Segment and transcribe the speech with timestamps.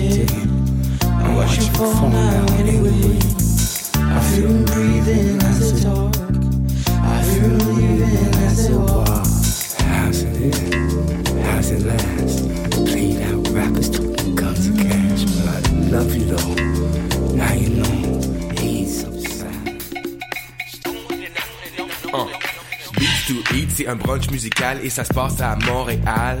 [0.00, 0.30] did.
[1.04, 3.16] I watch you fall now anyway.
[3.96, 6.14] I feel him breathing as they talk.
[7.14, 9.08] I feel him leaving as they walk.
[9.88, 10.54] How's it?
[11.46, 12.38] How's it last?
[12.84, 16.54] Played out rappers talking guns and cash, but I love you though.
[17.34, 17.94] Now you know
[18.60, 19.80] he's so sad.
[22.98, 26.40] Beats to Eat, c'est un brunch musical et ça se passe à Montréal.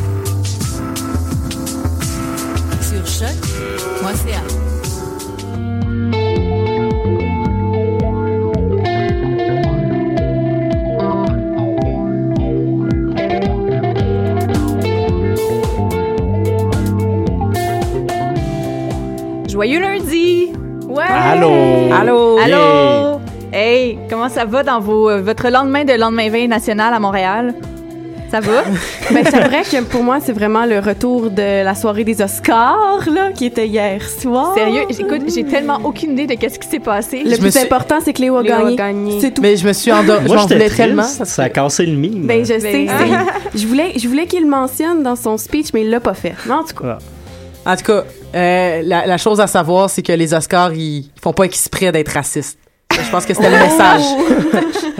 [19.61, 20.47] Joyeux lundi!
[20.89, 21.03] Ouais!
[21.07, 21.51] Allô!
[21.93, 22.39] Allô!
[22.39, 22.45] Yeah.
[22.45, 23.19] Allô!
[23.53, 27.53] Hey, comment ça va dans vos, euh, votre lendemain de lendemain veille national à Montréal?
[28.31, 28.63] Ça va?
[29.13, 33.07] Ben, c'est vrai que pour moi, c'est vraiment le retour de la soirée des Oscars,
[33.13, 34.55] là, qui était hier soir.
[34.55, 34.81] Sérieux?
[34.89, 37.21] Écoute, j'ai tellement aucune idée de qu'est-ce qui s'est passé.
[37.23, 38.75] Le Je plus suis- important, c'est que Léo a Léo gagné.
[38.75, 39.17] gagné.
[39.21, 39.43] C'est tout.
[39.43, 40.27] Mais je me suis endormie.
[40.27, 41.03] Moi, j'étais tellement.
[41.03, 42.25] Ça a cassé le mime.
[42.25, 42.85] Ben, je sais.
[42.87, 42.89] Ben,
[43.53, 46.15] c'est- je voulais, je voulais qu'il le mentionne dans son speech, mais il l'a pas
[46.15, 46.33] fait.
[46.47, 46.97] Mais en tout cas,
[47.65, 48.03] En tout cas,
[48.35, 52.09] euh, la, la chose à savoir, c'est que les Oscars, ils font pas exprès d'être
[52.09, 52.57] racistes.
[52.91, 54.01] Je pense que c'était le message.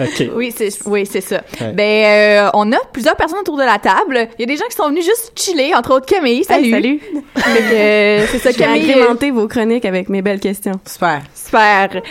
[0.00, 0.30] OK.
[0.34, 1.42] Oui, c'est oui, c'est ça.
[1.60, 1.72] Ouais.
[1.72, 4.28] Ben, euh, on a plusieurs personnes autour de la table.
[4.38, 6.42] Il y a des gens qui sont venus juste chiller, entre autres Camille.
[6.44, 6.64] Salut.
[6.66, 7.00] Hey, salut.
[7.36, 8.90] Euh, c'est ça, Je vais Camille.
[8.90, 10.80] agrémenter vos chroniques avec mes belles questions.
[10.86, 11.20] Super.
[11.34, 12.02] Super.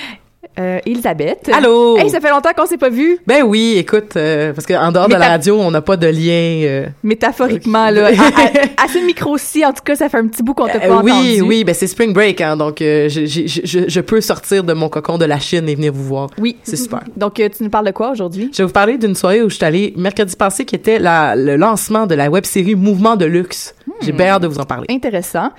[0.59, 1.49] Euh, Elisabeth.
[1.53, 1.97] Allô?
[1.97, 3.19] Hey, ça fait longtemps qu'on s'est pas vu.
[3.25, 6.67] Ben oui, écoute, euh, parce qu'en dehors de la radio, on n'a pas de lien.
[6.67, 8.07] euh, Métaphoriquement, là.
[8.07, 10.79] À, à- à ce micro-ci, en tout cas, ça fait un petit bout qu'on t'a
[10.79, 11.41] pas euh, oui, entendu.
[11.41, 14.73] oui, ben c'est spring break, hein, donc euh, je, je, je, je peux sortir de
[14.73, 16.29] mon cocon de la Chine et venir vous voir.
[16.37, 16.57] Oui.
[16.63, 17.01] C'est super.
[17.15, 18.49] Donc, tu nous parles de quoi aujourd'hui?
[18.51, 21.35] Je vais vous parler d'une soirée où je suis allée mercredi passé, qui était la,
[21.35, 23.73] le lancement de la web-série Mouvement de luxe.
[24.01, 24.87] J'ai bien hâte de vous en parler.
[24.89, 25.51] Intéressant.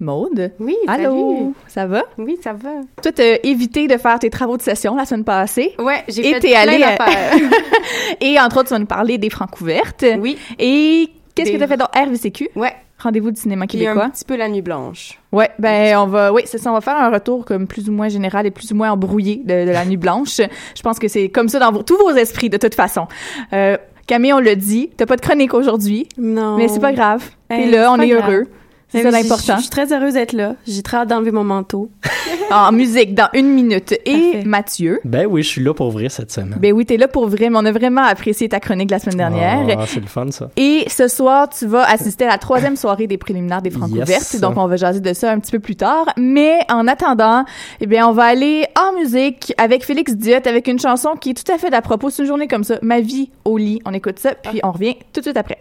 [0.00, 0.52] Maude.
[0.58, 1.54] Oui, Allô?
[1.68, 2.02] Ça va?
[2.18, 2.70] Oui, ça va.
[3.02, 5.74] Toi, t'as évité de faire tes travaux de session la semaine passée.
[5.78, 7.34] Ouais, j'ai Et fait t'es plein allée d'affaires.
[8.20, 10.04] Et entre autres, tu vas nous parler des francs couvertes.
[10.18, 10.36] Oui.
[10.58, 12.50] Et qu'est-ce Des- que t'as fait dans RVCQ?
[12.56, 12.72] Ouais.
[12.98, 14.10] Rendez-vous du cinéma Puis un québécois.
[14.10, 15.20] petit peu la nuit blanche.
[15.32, 17.92] Ouais, ben on va, oui, c'est ça, on va faire un retour comme plus ou
[17.92, 20.36] moins général et plus ou moins embrouillé de, de la nuit blanche.
[20.38, 23.06] Je pense que c'est comme ça dans vos- tous vos esprits de toute façon.
[23.52, 23.76] Euh,
[24.06, 26.56] Camille, on l'a dit, t'as pas de chronique aujourd'hui, Non.
[26.56, 27.24] mais c'est pas grave.
[27.50, 28.30] Hey, là, c'est on est grave.
[28.30, 28.44] heureux.
[28.88, 29.56] C'est ça je- l'important.
[29.56, 30.54] Je suis très heureuse d'être là.
[30.66, 31.90] J'ai très hâte d'enlever mon manteau.
[32.50, 33.92] En musique, dans une minute.
[34.04, 34.42] Et Parfait.
[34.44, 35.00] Mathieu?
[35.04, 36.56] Ben oui, je suis là pour vrai cette semaine.
[36.60, 39.16] Ben oui, t'es là pour vrai, mais on a vraiment apprécié ta chronique la semaine
[39.16, 39.66] dernière.
[39.78, 40.50] Ah, c'est le fun, ça.
[40.56, 44.02] Et ce soir, tu vas assister à la troisième soirée des préliminaires des Francs Yes.
[44.02, 44.36] ouvertes.
[44.40, 46.06] Donc, on va jaser de ça un petit peu plus tard.
[46.18, 47.44] Mais en attendant,
[47.80, 51.44] eh bien, on va aller en musique avec Félix Diot, avec une chanson qui est
[51.44, 52.10] tout à fait d'à propos.
[52.10, 52.78] C'est une journée comme ça.
[52.82, 53.80] Ma vie au lit.
[53.86, 55.58] On écoute ça, puis on revient tout de suite après.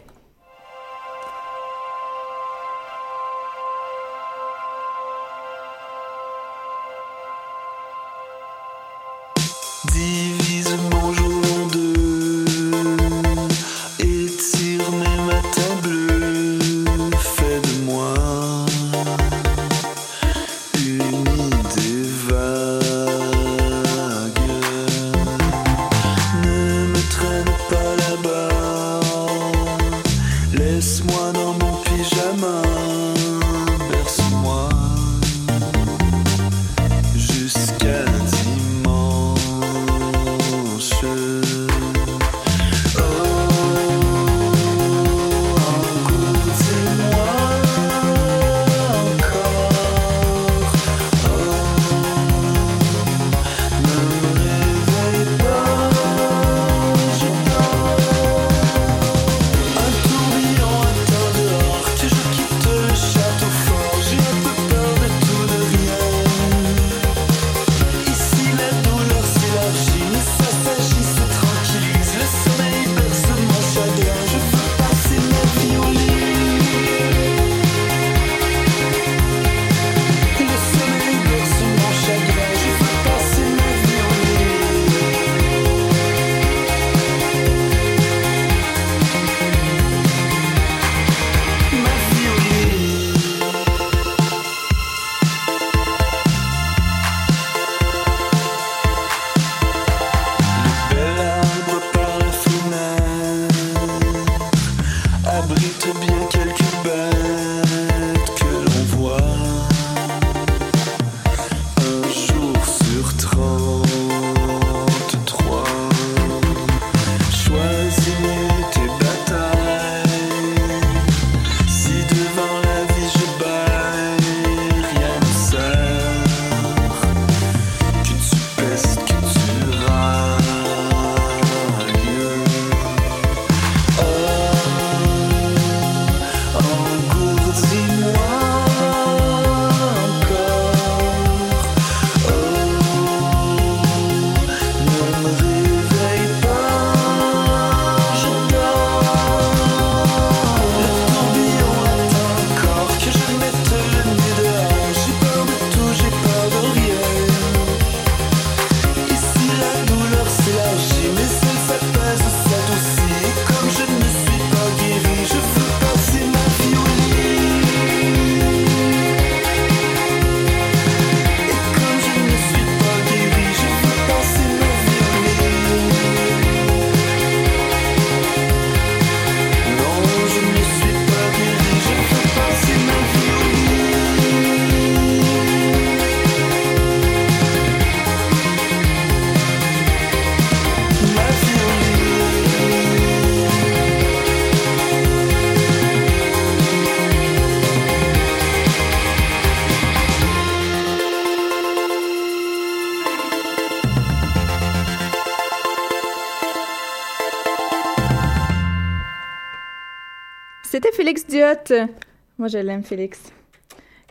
[212.37, 213.19] Moi, je l'aime, Félix.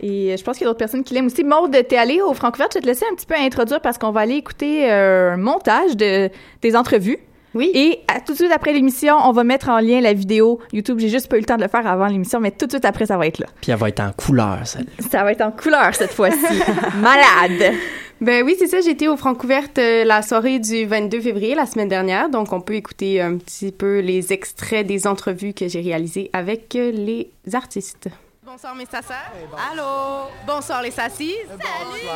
[0.00, 1.44] Et je pense qu'il y a d'autres personnes qui l'aiment aussi.
[1.44, 2.72] Maude, t'es allée au Francouverte.
[2.72, 5.36] Je vais te laisser un petit peu introduire parce qu'on va aller écouter euh, un
[5.36, 6.28] montage de,
[6.60, 7.18] des entrevues.
[7.54, 7.70] Oui.
[7.74, 10.98] Et à- tout de suite après l'émission, on va mettre en lien la vidéo YouTube.
[10.98, 12.84] J'ai juste pas eu le temps de le faire avant l'émission, mais tout de suite
[12.84, 13.46] après, ça va être là.
[13.60, 16.36] Puis elle va être en couleur, celle Ça va être en couleur cette fois-ci.
[17.00, 17.74] Malade!
[18.20, 18.80] Ben oui, c'est ça.
[18.80, 22.28] J'étais au Francouverte euh, la soirée du 22 février, la semaine dernière.
[22.30, 26.76] Donc, on peut écouter un petit peu les extraits des entrevues que j'ai réalisées avec
[26.76, 28.08] euh, les artistes.
[28.52, 29.32] Bonsoir mes sasseurs.
[29.70, 30.30] Allô?
[30.46, 31.36] Bonsoir les sassis.
[31.48, 32.06] Salut.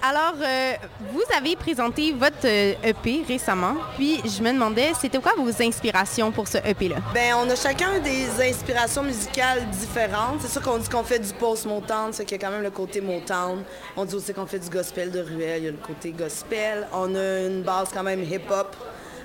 [0.00, 0.74] Alors, euh,
[1.12, 6.30] vous avez présenté votre euh, EP récemment, puis je me demandais, c'était quoi vos inspirations
[6.30, 6.98] pour ce EP-là?
[7.12, 10.42] Ben, on a chacun des inspirations musicales différentes.
[10.42, 12.70] C'est sûr qu'on dit qu'on fait du post-Motown, c'est qu'il y a quand même le
[12.70, 13.64] côté Motown.
[13.96, 16.86] On dit aussi qu'on fait du gospel de ruelle, il y a le côté gospel.
[16.92, 18.76] On a une base quand même hip-hop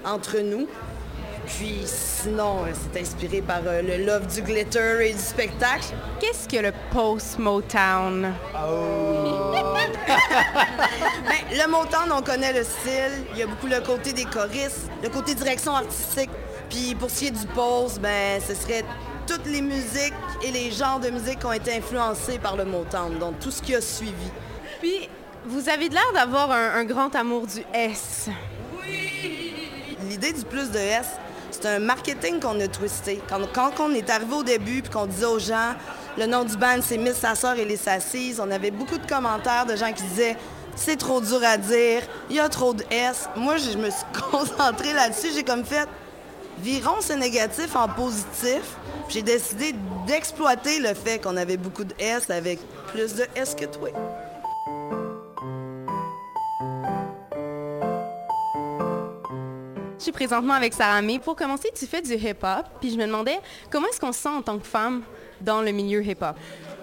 [0.04, 0.68] entre nous.
[1.48, 5.94] Puis sinon, euh, c'est inspiré par euh, le love du glitter et du spectacle.
[6.20, 8.34] Qu'est-ce que le post-Motown?
[11.25, 13.25] Ben, le Motown, on connaît le style.
[13.34, 16.30] Il y a beaucoup le côté des choristes, le côté direction artistique.
[16.70, 18.84] Puis pour ce qui est du post, ben, ce serait
[19.28, 23.18] toutes les musiques et les genres de musique qui ont été influencés par le Motown,
[23.20, 24.30] donc tout ce qui a suivi.
[24.82, 25.10] Puis,
[25.46, 28.30] vous avez de l'air d'avoir un, un grand amour du S.
[30.10, 31.08] L'idée du plus de S,
[31.62, 33.21] c'est un marketing qu'on a twisté.
[33.29, 35.74] Quand, quand on est arrivé au début puis qu'on disait aux gens,
[36.17, 39.65] le nom du band c'est Miss Sasseur et les Sassies, on avait beaucoup de commentaires
[39.65, 40.38] de gens qui disaient
[40.75, 43.29] c'est trop dur à dire, il y a trop de S.
[43.38, 45.88] Moi, je me suis concentrée là-dessus, j'ai comme fait
[46.59, 48.62] virons ce négatif en positif.
[49.09, 49.74] J'ai décidé
[50.07, 53.89] d'exploiter le fait qu'on avait beaucoup de S avec plus de S que toi.
[60.04, 61.20] Suis présentement avec Sarah May.
[61.20, 64.30] Pour commencer, tu fais du hip-hop, puis je me demandais comment est-ce qu'on se sent
[64.30, 65.02] en tant que femme
[65.42, 66.36] dans le milieu hip-hop?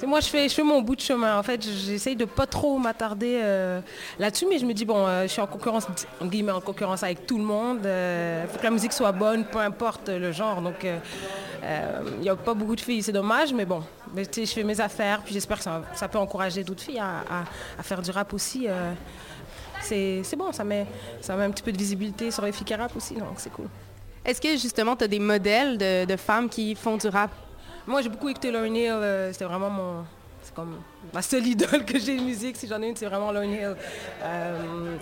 [0.04, 1.38] Moi, je fais, je mon bout de chemin.
[1.38, 3.81] En fait, j'essaye de pas trop m'attarder euh,
[4.19, 5.87] là-dessus, mais je me dis, bon, euh, je suis en concurrence,
[6.21, 7.78] en guillemets, en concurrence avec tout le monde.
[7.85, 10.61] Il faut que la musique soit bonne, peu importe le genre.
[10.61, 13.83] Donc, il n'y a pas beaucoup de filles, c'est dommage, mais bon,
[14.16, 18.11] je fais mes affaires, puis j'espère que ça, peut encourager d'autres filles à faire du
[18.11, 18.66] rap aussi.
[19.82, 20.86] C'est bon, ça met,
[21.20, 23.52] ça met un petit peu de visibilité sur les filles qui rappent aussi, donc c'est
[23.52, 23.66] cool.
[24.24, 27.30] Est-ce que justement, tu as des modèles de, de femmes qui font du rap?
[27.86, 28.90] Moi, j'ai beaucoup écouté Lauryn Hill.
[28.92, 30.04] euh, C'était vraiment mon...
[30.44, 30.76] C'est comme
[31.12, 32.56] ma seule idole que j'ai de musique.
[32.56, 33.76] Si j'en ai une, c'est vraiment Lauryn Hill.
[34.22, 34.96] Euh,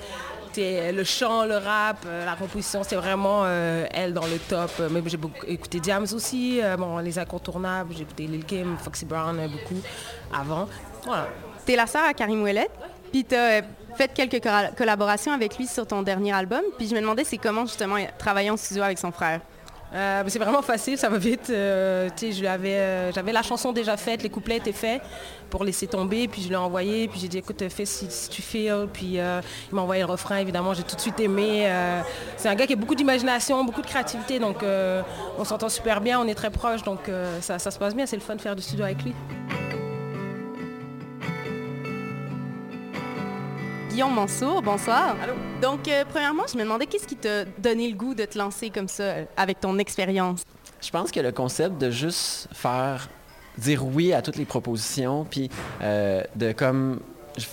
[0.57, 4.71] le chant, le rap, euh, la composition, c'est vraiment euh, elle dans le top.
[4.91, 6.61] Mais j'ai beaucoup écouté Diams aussi.
[6.79, 7.95] bon, les incontournables.
[7.95, 9.81] J'ai écouté Lil Kim, Foxy Brown beaucoup
[10.33, 10.67] avant.
[11.05, 11.29] Voilà.
[11.67, 12.69] Tu es la sœur à Karim Ouellet,
[13.13, 13.63] puis tu as
[13.97, 14.43] fait quelques
[14.77, 18.51] collaborations avec lui sur ton dernier album, puis je me demandais c'est comment justement travailler
[18.51, 19.41] en studio avec son frère.
[19.93, 21.51] Euh, c'est vraiment facile, ça va vite.
[21.51, 25.03] Euh, euh, j'avais la chanson déjà faite, les couplets étaient faits
[25.49, 28.41] pour laisser tomber, puis je l'ai envoyé, puis j'ai dit écoute, fais si, si tu
[28.41, 29.43] feels, puis il
[29.73, 31.69] m'a envoyé le refrain, évidemment, j'ai tout de suite aimé.
[32.37, 34.59] C'est un gars qui a beaucoup d'imagination, beaucoup de créativité, donc
[35.39, 38.23] on s'entend super bien, on est très proches, donc ça se passe bien, c'est le
[38.23, 39.15] fun de faire du studio avec lui.
[43.91, 45.17] Guillaume Mansour, bonsoir.
[45.61, 48.71] Donc, euh, premièrement, je me demandais qu'est-ce qui t'a donné le goût de te lancer
[48.71, 50.45] comme ça euh, avec ton expérience?
[50.81, 53.09] Je pense que le concept de juste faire
[53.59, 55.51] dire oui à toutes les propositions, puis
[55.83, 57.01] euh, de comme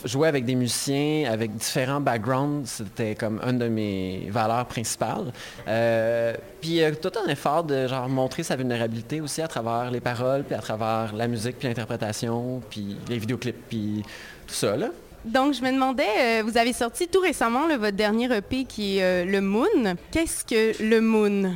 [0.05, 5.31] jouer avec des musiciens avec différents backgrounds, c'était comme une de mes valeurs principales.
[5.67, 10.01] Euh, puis euh, tout un effort de genre montrer sa vulnérabilité aussi à travers les
[10.01, 14.03] paroles, puis à travers la musique, puis l'interprétation, puis les vidéoclips, puis
[14.45, 14.89] tout ça là.
[15.25, 19.03] Donc, je me demandais, euh, vous avez sorti tout récemment votre dernier EP qui est
[19.03, 19.95] euh, le Moon.
[20.11, 21.53] Qu'est-ce que le Moon?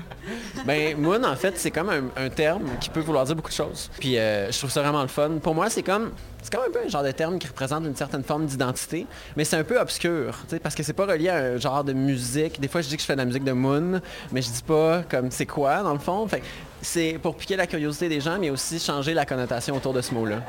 [0.66, 3.90] Ben, moon, en fait, c'est comme un, terme qui peut vouloir dire beaucoup de choses.
[4.00, 5.32] Puis euh, je trouve ça vraiment le fun.
[5.42, 7.96] Pour moi, c'est comme c'est comme un peu un genre de terme qui représente une
[7.96, 11.58] certaine forme d'identité, mais c'est un peu obscur, parce que c'est pas relié à un
[11.58, 12.60] genre de musique.
[12.60, 14.02] Des fois, je dis que je fais de la musique de moon,
[14.32, 16.28] mais je dis pas comme c'est quoi dans le fond?
[16.82, 20.14] C'est pour piquer la curiosité des gens, mais aussi changer la connotation autour de ce
[20.16, 20.42] mot-là.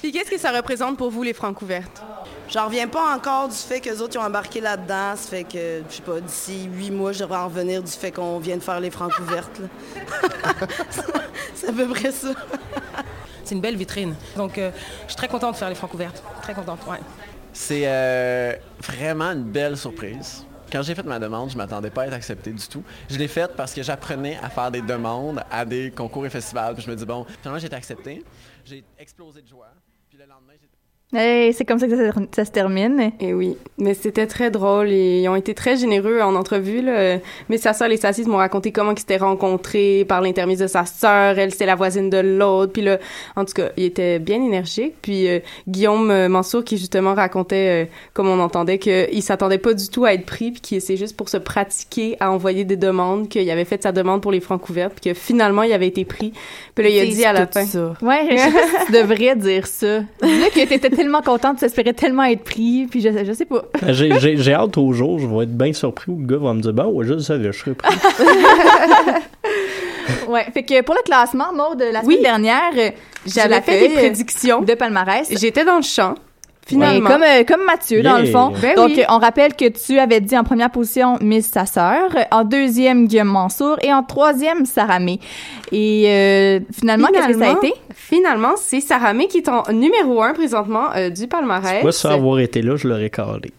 [0.00, 2.02] Puis qu'est-ce que ça représente pour vous, les francs ouvertes?
[2.48, 5.14] J'en reviens pas encore du fait que les autres ils ont embarqué là-dedans.
[5.14, 8.10] Ça fait que, je sais pas, d'ici huit mois, je devrais en revenir du fait
[8.10, 9.60] qu'on vient de faire les francs ouvertes.
[11.54, 12.30] c'est à peu près ça.
[13.44, 14.14] C'est une belle vitrine.
[14.36, 14.70] Donc, euh,
[15.02, 16.22] je suis très contente de faire les francs ouvertes.
[16.42, 16.98] Très contente, ouais.
[17.52, 20.46] C'est euh, vraiment une belle surprise.
[20.72, 22.82] Quand j'ai fait ma demande, je m'attendais pas à être accepté du tout.
[23.08, 26.74] Je l'ai faite parce que j'apprenais à faire des demandes à des concours et festivals.
[26.74, 28.24] Puis je me dis, bon, finalement, j'ai été accepté.
[28.64, 29.68] J'ai explosé de joie.
[30.20, 30.49] det land
[31.12, 33.00] Hey, c'est comme ça que ça, ça se termine.
[33.00, 36.82] Et Eh oui, mais c'était très drôle et ils ont été très généreux en entrevue.
[36.82, 37.18] Là.
[37.48, 40.84] Mais sa sœur, les Sassis m'ont raconté comment ils s'étaient rencontrés par l'intermédiaire de sa
[40.84, 41.36] sœur.
[41.36, 42.72] Elle, c'était la voisine de l'autre.
[42.72, 42.98] Puis là,
[43.34, 44.94] en tout cas, il était bien énergique.
[45.02, 49.74] Puis euh, Guillaume euh, Mansour qui justement racontait, euh, comme on entendait, qu'il s'attendait pas
[49.74, 52.76] du tout à être pris puis qu'il c'est juste pour se pratiquer à envoyer des
[52.76, 55.88] demandes, qu'il avait fait sa demande pour les francs couvertes puis que finalement, il avait
[55.88, 56.32] été pris.
[56.76, 57.64] Puis là, il a dit à la fin...
[57.64, 57.94] ça.
[58.00, 58.28] Ouais,
[58.86, 60.00] je devrais dire ça.
[60.22, 63.62] Dis-le que t'étais tellement contente, tu espérais tellement être pris, puis je, je sais pas.
[63.80, 66.38] Ben, J'ai- J'ai j'ai hâte au jour, je vais être bien surpris où le gars
[66.42, 67.94] va me dire Bon, ouais, je le savais, je serais pris.
[70.28, 72.90] ouais, fait que pour le classement, Maud, la semaine dernière, euh,
[73.26, 74.62] J'avais fait des euh, prédictions.
[74.62, 75.28] de palmarès.
[75.38, 76.14] J'étais dans le champ.
[76.66, 77.10] Ouais, Finalement.
[77.10, 78.32] comme, euh, comme Mathieu, dans le Yeah.
[78.32, 78.52] fond.
[78.62, 79.00] Ben Donc, oui.
[79.00, 83.08] euh, on rappelle que tu avais dit en première position Miss sa sœur, en deuxième
[83.08, 85.18] Guillaume Mansour et en troisième Sarah May.
[85.72, 87.74] Et euh, finalement, qu'est-ce que ça a Finalement- été?
[87.94, 91.82] Finalement, c'est Sarah May qui est en numéro un présentement euh, du palmarès.
[91.82, 93.50] Moi, sans avoir été là, je l'aurais calé.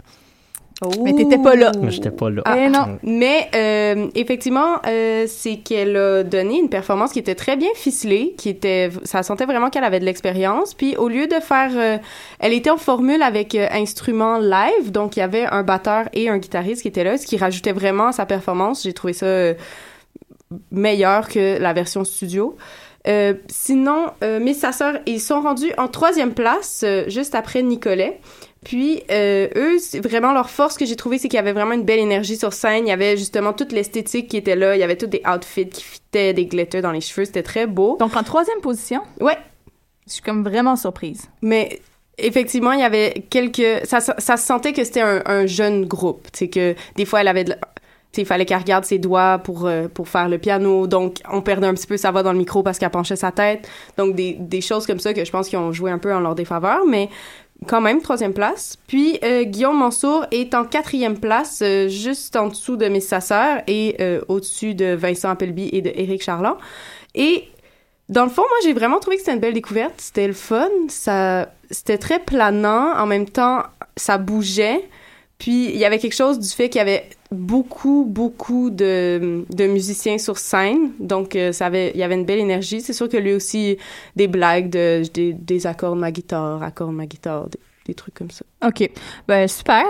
[1.03, 1.71] Mais t'étais pas là.
[1.79, 2.41] Mais j'étais pas là.
[2.45, 2.97] Ah, Eh non.
[3.03, 8.33] Mais euh, effectivement, euh, c'est qu'elle a donné une performance qui était très bien ficelée,
[8.38, 10.73] qui était, ça sentait vraiment qu'elle avait de l'expérience.
[10.73, 11.97] Puis au lieu de faire, euh,
[12.39, 16.29] elle était en formule avec euh, instrument live, donc il y avait un batteur et
[16.29, 18.83] un guitariste qui étaient là, ce qui rajoutait vraiment à sa performance.
[18.83, 19.53] J'ai trouvé ça euh,
[20.71, 22.57] meilleur que la version studio.
[23.07, 27.63] Euh, sinon, euh, Miss sa sœur, ils sont rendus en troisième place, euh, juste après
[27.63, 28.19] Nicolet.
[28.63, 31.73] Puis euh, eux, c'est vraiment leur force que j'ai trouvé, c'est qu'il y avait vraiment
[31.73, 32.85] une belle énergie sur scène.
[32.85, 34.75] Il y avait justement toute l'esthétique qui était là.
[34.75, 37.25] Il y avait tous des outfits qui fitaient, des glitters dans les cheveux.
[37.25, 37.97] C'était très beau.
[37.99, 39.01] Donc, en troisième position?
[39.19, 39.37] Ouais.
[40.05, 41.23] Je suis comme vraiment surprise.
[41.41, 41.79] Mais
[42.19, 43.85] effectivement, il y avait quelques...
[43.85, 46.27] Ça, ça, ça se sentait que c'était un, un jeune groupe.
[46.31, 47.55] Sais, que des fois, elle avait de la-
[48.13, 50.85] tu sais, il fallait qu'elle regarde ses doigts pour, euh, pour faire le piano.
[50.85, 53.31] Donc, on perdait un petit peu sa voix dans le micro parce qu'elle penchait sa
[53.31, 53.69] tête.
[53.95, 56.19] Donc, des, des choses comme ça que je pense qu'ils ont joué un peu en
[56.19, 56.79] leur défaveur.
[56.85, 57.07] Mais
[57.67, 58.77] quand même troisième place.
[58.87, 63.13] Puis euh, Guillaume Mansour est en quatrième place, euh, juste en dessous de Miss
[63.67, 66.57] et euh, au-dessus de Vincent Appelby et de Éric Charland.
[67.13, 67.47] Et
[68.09, 69.93] dans le fond, moi, j'ai vraiment trouvé que c'était une belle découverte.
[69.97, 70.69] C'était le fun.
[70.89, 72.93] Ça, c'était très planant.
[72.97, 73.63] En même temps,
[73.95, 74.83] ça bougeait.
[75.41, 80.19] Puis il y avait quelque chose du fait qu'il y avait beaucoup, beaucoup de, musiciens
[80.19, 80.91] sur scène.
[81.00, 82.79] Donc, euh, ça avait, il y avait une belle énergie.
[82.79, 83.75] C'est sûr que lui aussi,
[84.15, 87.48] des blagues, de, des, accords de ma guitare, accords de ma guitare,
[87.88, 88.45] des trucs comme ça.
[88.65, 88.89] OK.
[89.27, 89.85] Ben, super.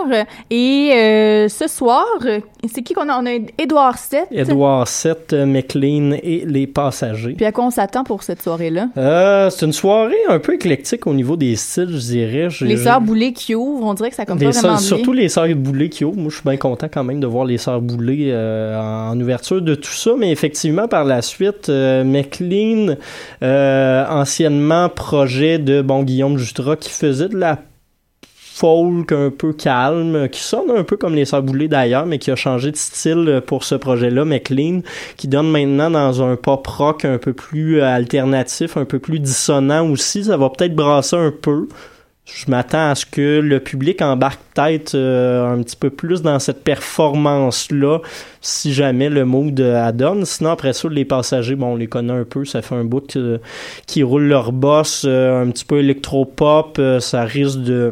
[0.49, 2.05] Et euh, ce soir,
[2.71, 3.21] c'est qui qu'on a?
[3.21, 4.27] On a Édouard Sett.
[4.31, 7.33] Edouard 7, McLean et les passagers.
[7.33, 8.89] Puis à quoi on s'attend pour cette soirée-là?
[8.97, 12.47] Euh, c'est une soirée un peu éclectique au niveau des styles, je dirais.
[12.61, 15.29] Les sœurs Boulay qui ouvrent, on dirait que ça comme Les pas vraiment surtout les
[15.29, 16.17] sœurs Boulay qui ouvrent.
[16.17, 19.61] Moi, je suis bien content quand même de voir les sœurs Boulay euh, en ouverture
[19.61, 20.11] de tout ça.
[20.17, 22.95] Mais effectivement, par la suite, euh, McLean,
[23.43, 27.59] euh, anciennement projet de bon Guillaume Jutras, qui faisait de la
[28.61, 32.35] folk un peu calme, qui sonne un peu comme les Boulay d'ailleurs, mais qui a
[32.35, 34.81] changé de style pour ce projet-là, McLean,
[35.17, 39.19] qui donne maintenant dans un pop rock un peu plus euh, alternatif, un peu plus
[39.19, 40.25] dissonant aussi.
[40.25, 41.67] Ça va peut-être brasser un peu.
[42.25, 46.37] Je m'attends à ce que le public embarque peut-être euh, un petit peu plus dans
[46.37, 47.99] cette performance-là,
[48.41, 50.23] si jamais le mood euh, adonne.
[50.23, 52.45] Sinon, après ça, les passagers, bon, on les connaît un peu.
[52.45, 53.17] Ça fait un bout
[53.87, 56.77] qu'ils roulent leur boss un petit peu électropop.
[56.77, 57.91] euh, ça risque de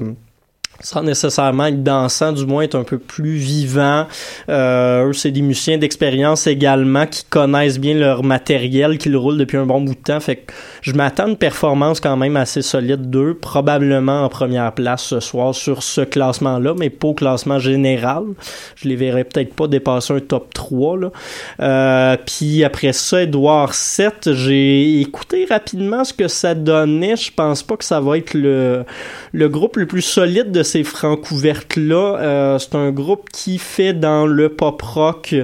[0.82, 4.08] sans nécessairement être dansant, du moins être un peu plus vivant.
[4.50, 9.38] Euh, eux, c'est des musiciens d'expérience également qui connaissent bien leur matériel, qui le roulent
[9.38, 10.20] depuis un bon bout de temps.
[10.20, 14.74] Fait que je m'attends à une performance quand même assez solide d'eux, probablement en première
[14.74, 18.24] place ce soir sur ce classement-là, mais pas au classement général.
[18.76, 20.98] Je les verrai peut-être pas dépasser un top 3.
[20.98, 21.12] Là.
[21.60, 27.16] Euh, puis après ça, Edouard 7, j'ai écouté rapidement ce que ça donnait.
[27.16, 28.86] Je pense pas que ça va être le,
[29.34, 32.18] le groupe le plus solide de ces francs ouvertes-là.
[32.20, 35.36] Euh, c'est un groupe qui fait dans le pop rock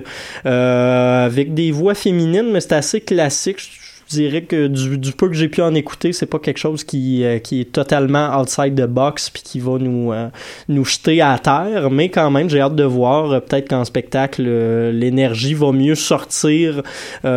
[0.46, 3.82] euh, avec des voix féminines, mais c'est assez classique.
[4.08, 6.84] Je dirais que du, du peu que j'ai pu en écouter, c'est pas quelque chose
[6.84, 10.28] qui, euh, qui est totalement outside the box puis qui va nous, euh,
[10.70, 13.32] nous jeter à terre, mais quand même, j'ai hâte de voir.
[13.32, 14.44] Euh, Peut-être qu'en spectacle,
[14.92, 16.82] l'énergie va mieux sortir,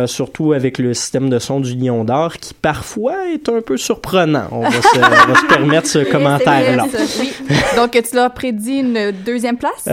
[0.05, 4.47] surtout avec le système de son du Lion d'Or, qui parfois est un peu surprenant.
[4.51, 6.85] On va se, on va se permettre ce commentaire-là.
[7.19, 7.31] Oui.
[7.75, 9.87] Donc, tu l'as prédit une deuxième place?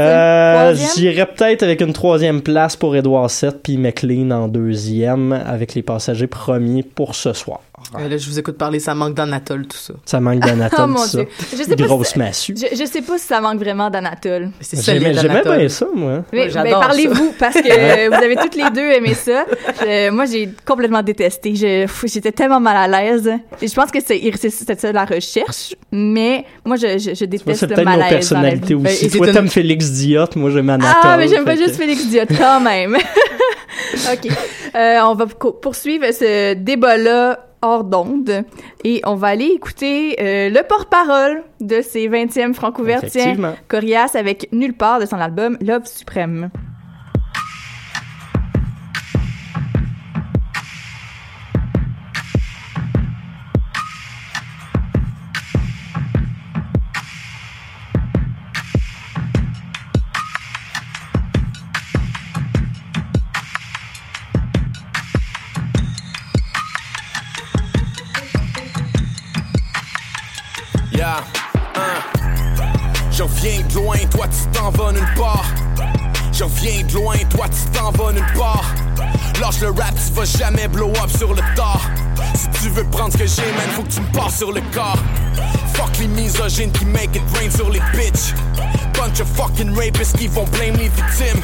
[0.96, 5.82] J'irais peut-être avec une troisième place pour Edouard 7 puis McLean en deuxième avec les
[5.82, 7.60] passagers premiers pour ce soir.
[7.98, 9.92] Euh, là, je vous écoute parler, ça manque d'Anatole, tout ça.
[10.04, 11.20] Ça manque d'Anatole, Oh mon ça.
[11.52, 12.54] Je sais pas Grosse si- massue.
[12.56, 14.50] Je, je sais pas si ça manque vraiment d'Anatole.
[14.60, 15.12] C'est J'aimais
[15.44, 16.24] bien ça, moi.
[16.32, 19.44] Mais, ben, parlez-vous, parce que vous avez toutes les deux aimé ça.
[19.80, 21.54] Je- moi, j'ai complètement détesté.
[21.54, 23.30] J'étais tellement mal à l'aise.
[23.60, 27.16] Et je pense que c'est- c'était ça la recherche, mais moi, je, je, je Tu
[27.16, 28.84] vois, déteste C'est le peut-être nos malaise personnalités aussi.
[28.84, 30.96] Ben, et Toi, c'est t'aimes une- Félix Diot, moi, j'aime Anatole.
[31.02, 32.96] Ah, mais j'aime pas juste Félix Diot quand même.
[34.12, 34.28] OK.
[34.74, 38.44] Euh, on va poursuivre ce débat-là hors d'onde
[38.84, 43.54] et on va aller écouter euh, le porte-parole de ces 20e Francouvertiens, Effectivement.
[43.68, 46.50] Corias, avec Nulle part de son album Love Suprême.
[76.66, 78.64] De loin, toi tu t'en vas nulle part.
[79.40, 81.80] Lâche le rap, tu vas jamais blow up sur le tard.
[82.34, 84.60] Si tu veux prendre ce que j'ai, man, faut que tu me passes sur le
[84.74, 84.98] corps.
[85.74, 88.34] Fuck les misogynes qui make it rain sur les bitches.
[88.94, 91.40] Bunch of fucking rapists qui vont blame les victimes.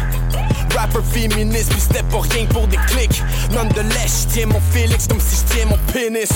[0.74, 3.22] Rapper féministe, puis c'était pas rien pour des clics.
[3.52, 6.30] Nonetheless, je tiens mon Félix comme si je tiens mon pénis.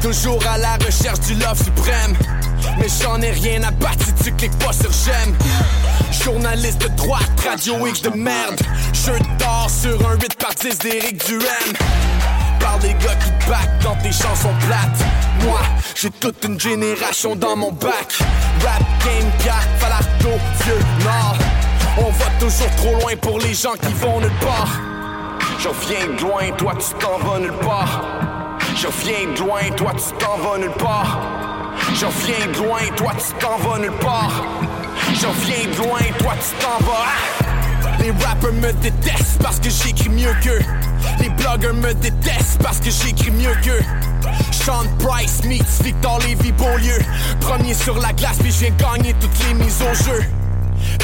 [0.00, 2.16] Toujours à la recherche du love suprême.
[2.78, 5.34] Mais j'en ai rien à battre si tu cliques pas sur j'aime.
[6.24, 8.60] Journaliste de droite, radio X de merde.
[8.92, 11.72] Jeu d'or sur un 8 par 10 d'Éric Duhem.
[12.60, 15.04] Parle des gars qui back dans tes chansons plates.
[15.44, 15.60] Moi,
[15.94, 18.18] j'ai toute une génération dans mon bac.
[18.64, 21.36] Rap game, Pierre, Falardeau, vieux Nord.
[21.98, 24.80] On va toujours trop loin pour les gens qui vont nulle part.
[25.58, 28.02] Je viens de loin, toi tu t'en vas nulle part.
[28.74, 31.41] Je viens de loin, toi tu t'en vas nulle part.
[31.94, 34.44] Je viens de loin, toi tu t'en vas nulle part.
[35.14, 37.04] Je viens de loin, toi tu t'en vas.
[37.06, 37.42] Ah!
[38.00, 40.62] Les rappers me détestent parce que j'écris mieux qu'eux.
[41.20, 43.84] Les blogueurs me détestent parce que j'écris mieux qu'eux.
[44.50, 46.98] Sean Price meets Victor Lévy Beaulieu.
[47.40, 50.24] Premier sur la glace, puis j'ai gagné toutes les mises au jeu.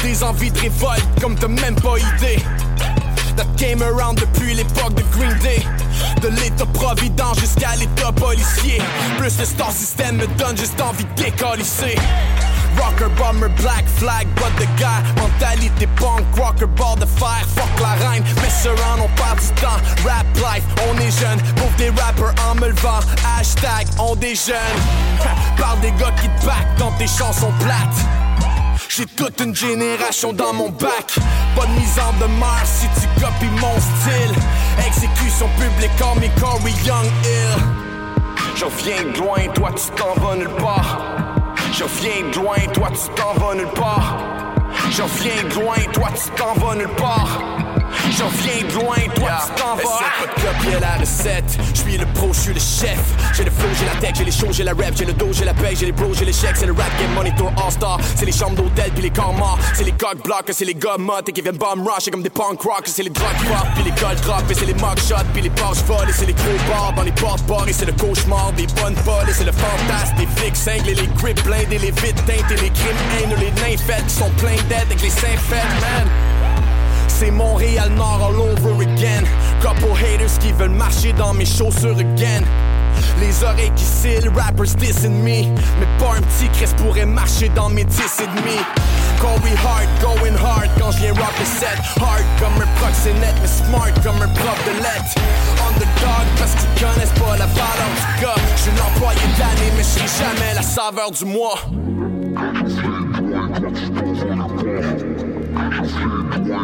[0.03, 2.39] Des envies de révolte comme t'as même pas idée.
[3.39, 5.63] That came around depuis l'époque de Green Day.
[6.21, 8.81] De l'état provident jusqu'à l'état policier.
[9.17, 11.95] Plus le star system me donne juste envie de décalisser.
[12.75, 15.01] Rocker, bomber, black flag, but the guy.
[15.15, 18.23] Mentalité punk, rocker, bord de fer, fuck la reine.
[18.41, 19.79] Mess around, on perd du temps.
[20.05, 21.39] Rap life, on est jeune.
[21.55, 22.99] Pauvre des rappers en me levant.
[23.37, 24.57] Hashtag, on déjeune.
[25.57, 28.28] Parle des gars qui te back quand tes chansons plates.
[28.89, 31.15] J'ai toute une génération dans mon bac.
[31.55, 34.33] Pas de mise en demeure si tu copies mon style.
[34.87, 37.55] Exécution publique en mes Corey Young Hill.
[38.55, 40.97] Je viens de loin, toi tu t'en vas nulle part.
[41.71, 44.17] Je viens de loin, toi tu t'en vas nulle part.
[44.89, 47.39] Je viens de loin, toi tu t'en vas nulle part.
[48.09, 49.81] Je viens de loin, toi tu t'en vas.
[49.81, 51.57] Essaie pas de copier la recette.
[51.73, 52.99] Je suis le pro, je suis le chef.
[53.33, 55.29] J'ai le flow, j'ai la tech, j'ai les shows, j'ai la rap, j'ai le dos,
[55.31, 56.57] j'ai la paix, j'ai les pros, j'ai les chèques.
[56.57, 57.99] C'est le rap game money tour all star.
[58.15, 59.59] C'est les chambres d'hôtel puis les corps morts.
[59.73, 62.03] C'est les cock blockers, c'est les gars mottes et qui viennent bomb rush.
[62.03, 64.43] C'est comme des punk rockers, c'est les drug pop puis les gold drop.
[64.49, 66.09] Et c'est les mug shots puis les Porsche vol.
[66.09, 67.67] Et c'est les gros bars dans les portes bars.
[67.67, 69.29] Et c'est le cauchemar des bonnes folles.
[69.29, 72.69] Et c'est le fantasme des flics cinglés, les grips blindés, les vides teintes et les
[72.69, 76.28] crimes haineux, les nains qui sont pleins d'aide avec les seins man.
[77.19, 79.25] C'est Montréal Nord all over again.
[79.61, 82.45] Couple haters qui veulent marcher dans mes chaussures again.
[83.19, 85.43] Les oreilles qui cillent, rappers dissing me.
[85.79, 88.57] Mais pas un petit Chris pourrait marcher dans mes 10 et demi.
[89.19, 91.77] Corey hard, going hard quand je viens rock le set.
[91.99, 95.15] Hard comme un proxénète, mais smart comme un prof de lettres.
[95.67, 98.41] Underdog parce qu'ils connaissent pas la valeur du gars.
[98.55, 101.59] Je suis l'employé de mais je jamais la saveur du mois.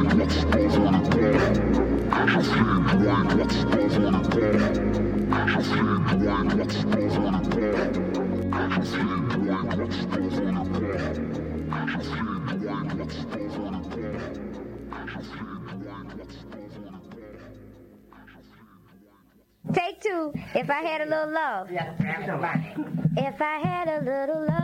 [0.03, 1.19] white, what she does when I call.
[2.43, 4.53] She'll white, what she does when I call.
[5.63, 7.75] She'll white, what she does when I call.
[8.85, 10.95] She'll white, what she does when I call.
[12.01, 12.33] She'll
[12.65, 14.19] white, what she does when I call.
[15.21, 15.64] She'll
[19.73, 20.33] Take two.
[20.53, 21.69] If I had a little love.
[23.17, 24.55] If I had a little love,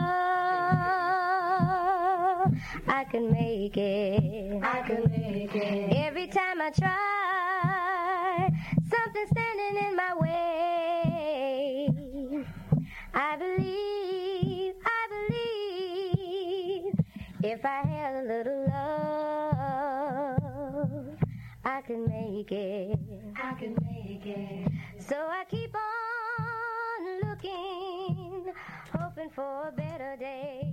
[2.87, 4.61] I could make it.
[4.63, 5.93] I could make it.
[5.95, 8.51] Every time I try,
[8.89, 11.89] something standing in my way.
[13.13, 16.93] I believe, I believe,
[17.43, 19.61] if I had a little love,
[21.65, 22.99] I could make it.
[23.35, 24.67] I could make it.
[25.11, 28.45] So I keep on looking,
[28.95, 30.71] hoping for a better day.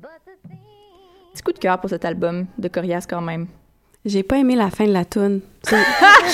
[0.00, 3.46] But the thing Petit coup de cœur pour cet album de Corias quand même.
[4.04, 5.40] J'ai pas aimé la fin de la tune.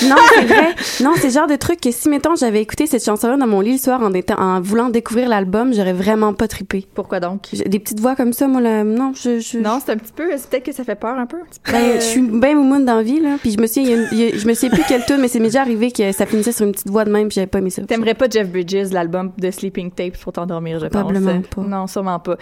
[0.07, 0.75] Non, c'est vrai.
[1.03, 3.61] Non, c'est le genre de truc que si, mettons, j'avais écouté cette chanson-là dans mon
[3.61, 6.87] lit le soir en, étant, en voulant découvrir l'album, j'aurais vraiment pas trippé.
[6.95, 7.43] Pourquoi donc?
[7.53, 9.39] Des petites voix comme ça, moi, là, non, je...
[9.39, 10.31] je Non, c'est un petit peu...
[10.39, 11.37] C'est peut-être que ça fait peur un peu.
[11.71, 13.37] Ben, je suis bien moumoune dans la vie, là.
[13.41, 16.11] Puis je me suis, je me souviens plus quelle tune, mais c'est déjà arrivé que
[16.13, 17.83] ça finissait sur une petite voix de même, puis j'avais pas aimé ça.
[17.83, 21.03] T'aimerais pas Jeff Bridges, l'album de Sleeping Tapes pour t'endormir, je pense.
[21.03, 21.63] Probablement pas.
[21.63, 22.39] Non, sûrement pas.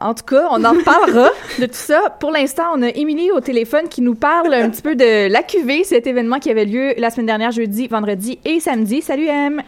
[0.00, 2.16] En tout cas, on en reparlera de tout ça.
[2.18, 5.42] Pour l'instant, on a Émilie au téléphone qui nous parle un petit peu de la
[5.42, 9.02] QV, cet événement qui avait lieu la semaine dernière, jeudi, vendredi et samedi.
[9.02, 9.62] Salut, M.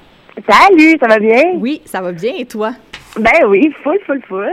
[0.49, 1.43] Salut, ça va bien?
[1.57, 2.33] Oui, ça va bien.
[2.39, 2.73] Et toi?
[3.19, 4.47] Ben oui, full, full, full.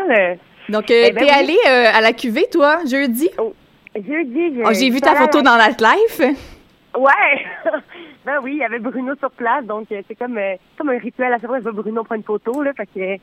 [0.67, 1.29] Donc, euh, Eh ben t'es oui.
[1.29, 3.29] allée euh, à la QV, toi, jeudi?
[3.95, 4.63] Jeudi, j'ai...
[4.65, 6.35] Oh, j'ai vu ta photo dans la live.
[6.97, 7.45] Ouais!
[8.25, 10.97] ben oui, il y avait Bruno sur place, donc euh, c'est comme, euh, comme un
[10.97, 13.21] rituel à chaque fois que Bruno prend une photo, là, fait que...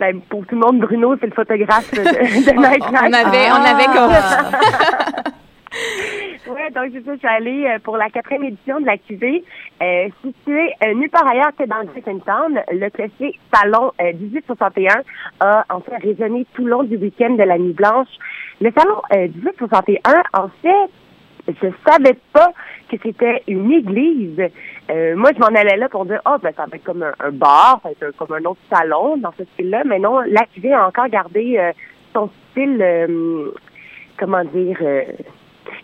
[0.00, 2.04] Ben, pour tout le monde, Bruno, c'est le photographe de, de
[2.58, 3.84] Night on avait- on avait
[6.46, 9.44] ouais, donc je suis allée euh, pour la quatrième édition de la QV,
[9.82, 12.60] euh, située euh, nulle part ailleurs que dans le Town.
[12.70, 15.02] Le classé Salon euh, 1861
[15.40, 18.08] a en fait résonné tout le long du week-end de la Nuit Blanche.
[18.60, 20.00] Le Salon euh, 1861,
[20.32, 20.90] en fait,
[21.48, 22.52] je savais pas
[22.90, 24.40] que c'était une église.
[24.90, 27.12] Euh, moi, je m'en allais là pour dire, oh, ben, ça va être comme un,
[27.20, 29.82] un bar, ça va être comme un autre salon dans ce style-là.
[29.84, 31.72] Mais non, la QV a encore gardé euh,
[32.12, 33.50] son style, euh,
[34.18, 35.02] comment dire, euh,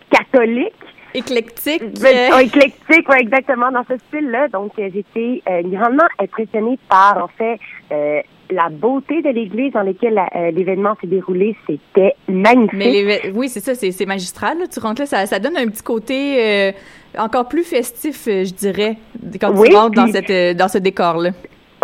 [0.09, 0.73] catholique.
[1.13, 1.83] Éclectique.
[2.01, 4.47] Ben, oh, éclectique, ouais, exactement, dans ce style-là.
[4.47, 7.59] Donc, euh, j'étais euh, grandement impressionnée par, en fait,
[7.91, 11.55] euh, la beauté de l'église dans laquelle la- euh, l'événement s'est déroulé.
[11.67, 12.73] C'était magnifique.
[12.77, 14.57] Mais oui, c'est ça, c'est c'est magistral.
[14.59, 14.67] là.
[14.67, 16.71] Tu rentres là, ça, ça donne un petit côté euh,
[17.17, 18.95] encore plus festif, euh, je dirais,
[19.39, 21.31] quand Oui, tu rentres dans, puis- cette, euh, dans ce décor-là.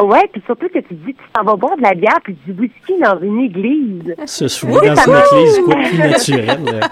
[0.01, 2.51] Ouais, puis surtout que tu dis, tu t'en vas boire de la bière puis du
[2.53, 4.15] whisky dans une église.
[4.25, 6.59] Se saouler dans une église, quoi, plus naturel.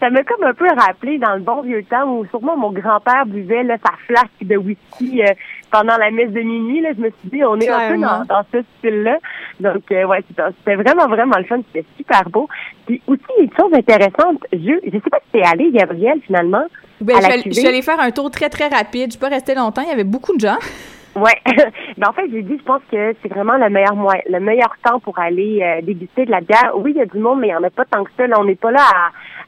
[0.00, 3.26] ça m'a comme un peu rappelé dans le bon vieux temps où sûrement mon grand-père
[3.26, 5.32] buvait là, sa flasque de whisky euh,
[5.72, 6.80] pendant la messe de minuit.
[6.80, 9.18] Là, je me suis dit, on est un peu dans, dans ce style-là.
[9.60, 11.58] Donc, euh, ouais, c'était vraiment, vraiment le fun.
[11.72, 12.48] C'était super beau.
[12.86, 16.64] Puis aussi, une chose intéressante, je je sais pas si t'es allé, Gabriel, finalement,
[17.00, 17.54] Ben, à je, suis allée- je cuvée.
[17.54, 19.06] suis allée faire un tour très, très rapide.
[19.06, 19.82] Je suis pas restée longtemps.
[19.82, 20.58] Il y avait beaucoup de gens.
[21.16, 21.34] Ouais.
[21.96, 24.72] ben, en fait, j'ai dit, je pense que c'est vraiment le meilleur moyen, le meilleur
[24.84, 26.72] temps pour aller euh, déguster de la bière.
[26.76, 28.26] Oui, il y a du monde, mais il n'y en a pas tant que ça.
[28.28, 28.84] Là, on n'est pas là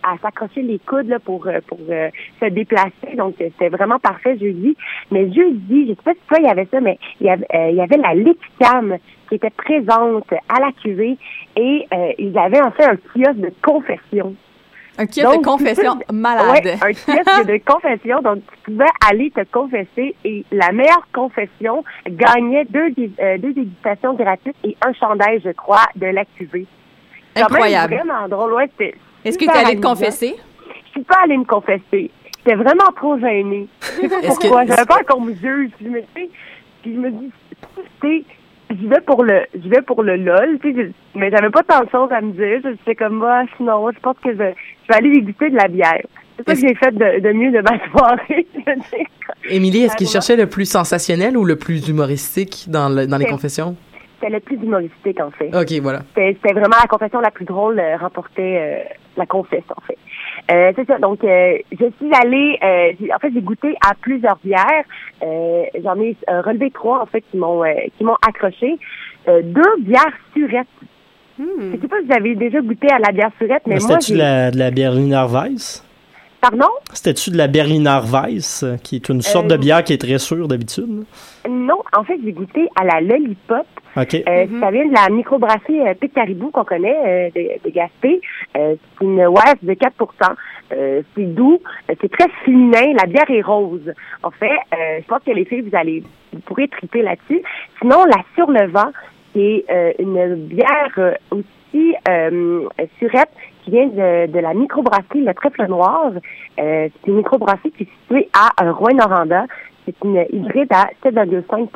[0.02, 2.08] à, s'accrocher les coudes là, pour euh, pour euh,
[2.40, 3.16] se déplacer.
[3.16, 4.76] Donc, c'était vraiment parfait jeudi.
[5.10, 7.46] Mais jeudi, je sais pas si toi, il y avait ça, mais il y avait,
[7.54, 8.96] euh, il y avait la Lexicam
[9.28, 11.16] qui était présente à la cuvée
[11.56, 14.34] et euh, ils avaient en fait un kiosque de confession.
[14.98, 16.64] Un kiosque de confession malade.
[16.64, 18.20] Ouais, un kiosque de confession.
[18.20, 24.14] Donc, tu pouvais aller te confesser et la meilleure confession gagnait deux, euh, deux dégustations
[24.14, 26.66] gratuites et un chandail, je crois, de la cuvée.
[27.36, 27.94] Même Incroyable.
[27.94, 28.52] vraiment drôle.
[28.54, 28.70] Ouais,
[29.24, 30.34] Est-ce que tu es allée te confesser?
[30.86, 32.10] Je suis pas allée me confesser.
[32.38, 33.66] J'étais vraiment trop gênée.
[33.82, 34.64] Je sais pas pourquoi.
[34.66, 35.70] J'avais peur qu'on me juge.
[35.76, 36.06] Puis je me dis,
[36.82, 37.30] puis je me dis,
[38.00, 38.24] tu sais,
[38.70, 40.82] je vais pour le, je vais pour le lol, tu sais,
[41.14, 42.60] je- mais j'avais pas tant de choses à me dire.
[42.64, 46.00] J'étais comme, moi, sinon, je pense que je, je vais aller déguster de la bière.
[46.38, 48.46] C'est ça que j'ai fait de, de mieux de ma soirée.
[49.50, 53.26] Émilie, est-ce qu'il cherchait le plus sensationnel ou le plus humoristique dans, le- dans les
[53.26, 53.76] confessions?
[54.20, 55.48] C'était le plus humoristique, en fait.
[55.54, 56.00] OK, voilà.
[56.14, 59.96] C'était vraiment la confession la plus drôle, euh, remportait euh, la confession, en fait.
[60.52, 60.98] Euh, c'est ça.
[60.98, 62.58] Donc, euh, je suis allée.
[62.62, 64.84] euh, j'ai- en fait, j'ai goûté à plusieurs bières.
[65.22, 68.78] Euh, J'en ai euh, relevé trois, en fait, qui m'ont euh, qui m'ont accroché.
[69.28, 70.66] Euh, deux bières surettes.
[71.38, 73.88] Je sais pas si vous avez déjà goûté à la bière surette, mais Mais moi,
[74.00, 75.82] C'était-tu de la, de la Berliner Weiss?
[76.40, 76.68] Pardon?
[76.94, 80.00] C'était-tu de la Berliner Weiss, euh, qui est une sorte Euh, de bière qui est
[80.00, 81.04] très sûre d'habitude?
[81.48, 83.66] Non, en fait, j'ai goûté à la Lollipop.
[83.96, 84.14] OK.
[84.14, 88.20] Euh, Ça vient de la microbrasserie euh, Caribou qu'on connaît euh, de, de Gaspé.
[88.56, 89.88] Euh, c'est une WAS de 4%
[90.72, 92.94] euh, C'est doux, euh, c'est très féminin.
[92.98, 93.92] La bière est rose.
[94.22, 97.42] En fait, euh, je pense que les filles, vous allez, vous pourrez triper là-dessus.
[97.80, 98.90] Sinon, la Sur le vent,
[99.32, 102.66] qui est euh, une bière euh, aussi euh,
[102.98, 103.30] surette
[103.64, 106.12] qui vient de, de la microbrasserie Le Trèfle Noir.
[106.58, 109.44] Euh, c'est une microbrasserie qui est située à euh, Rouen-Noranda.
[109.84, 111.68] C'est une hybride à 7,5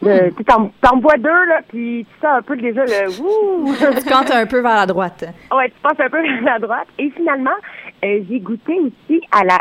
[0.00, 3.74] le- Tu t'en t'en bois deux, là, puis tu sens un peu déjà le wouh!
[3.74, 5.24] Tu cantes un peu vers la droite.
[5.52, 6.86] Ouais, tu passes un peu vers la droite.
[6.98, 7.56] Et finalement,
[8.04, 9.58] euh, j'ai goûté aussi à la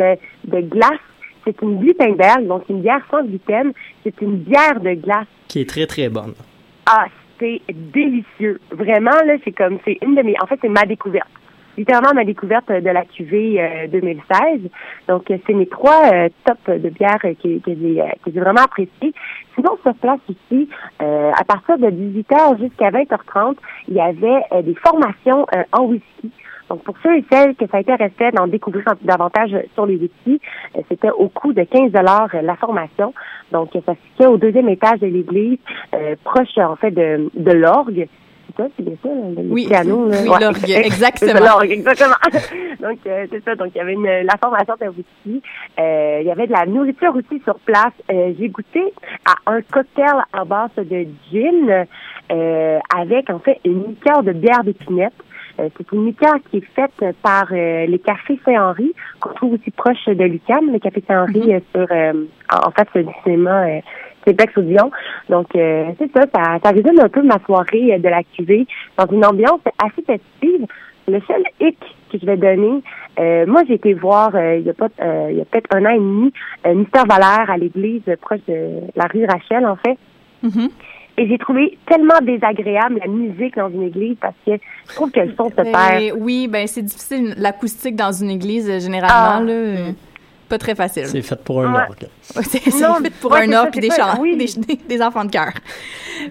[0.00, 0.98] euh, de glace.
[1.44, 3.72] C'est une Glutenberg, donc une bière sans gluten.
[4.04, 5.26] C'est une bière de glace.
[5.48, 6.34] Qui est très, très bonne.
[6.86, 7.06] Ah,
[7.42, 8.60] c'est délicieux.
[8.70, 11.28] Vraiment, là, c'est comme, c'est une de mes, en fait, c'est ma découverte.
[11.76, 14.60] Littéralement ma découverte de la cuvée euh, 2016.
[15.08, 19.14] Donc, euh, c'est mes trois euh, tops de bières euh, que, j'ai euh, vraiment appréciées.
[19.54, 20.68] Sinon, sur place ici,
[21.00, 23.56] euh, à partir de 18h jusqu'à 20h30,
[23.88, 26.30] il y avait euh, des formations euh, en whisky.
[26.72, 29.96] Donc, pour ceux et celles que ça intéressait d'en découvrir un peu davantage sur les
[29.96, 30.40] whisky,
[30.74, 33.12] euh, c'était au coût de 15 dollars la formation.
[33.50, 35.58] Donc, euh, ça se situait au deuxième étage de l'église,
[35.94, 38.08] euh, proche, en fait, de, de l'orgue.
[38.46, 40.86] C'est ça, c'est bien ça, le, Oui, piano, oui, Ouais, l'orgue, exact-
[41.22, 41.40] exactement.
[41.46, 42.14] l'orgue, exactement.
[42.80, 43.54] donc, euh, c'est ça.
[43.54, 45.42] Donc, il y avait une, la formation de whisky.
[45.78, 47.92] Euh, il y avait de la nourriture aussi sur place.
[48.10, 48.82] Euh, J'ai goûté
[49.26, 51.86] à un cocktail à base de gin
[52.32, 55.12] euh, avec, en fait, une liqueur de bière d'épinette.
[55.60, 59.70] Euh, c'est une liqueur qui est faite par euh, les cafés Saint-Henri, qu'on trouve aussi
[59.70, 63.80] proche de Lucam, le café Saint-Henri euh, sur, euh, en fait, du cinéma euh,
[64.24, 64.90] Québec Dion.
[65.28, 68.66] Donc, euh, c'est ça, ça, ça résume un peu ma soirée euh, de la cuvée
[68.96, 70.66] dans une ambiance assez festive.
[71.08, 71.78] Le seul hic
[72.12, 72.80] que je vais donner,
[73.18, 75.74] euh, moi j'ai été voir euh, il y a pas euh, il y a peut-être
[75.74, 76.32] un an et demi
[76.64, 79.98] euh, Mister Valère à l'église proche de la rue Rachel en fait.
[81.18, 84.52] Et j'ai trouvé tellement désagréable la musique dans une église parce que
[84.88, 86.16] je trouve que le son se Ben, perd.
[86.18, 88.78] oui, ben c'est difficile l'acoustique dans une église euh, Ah.
[88.78, 89.92] généralement là, euh,
[90.48, 91.06] pas très facile.
[91.06, 91.80] C'est fait pour un Ouais.
[91.88, 92.02] orgue.
[92.36, 94.36] Ouais, c'est fait pour ouais, un c'est or ça, puis des, chants, oui.
[94.36, 95.52] des, des- des enfants de cœur.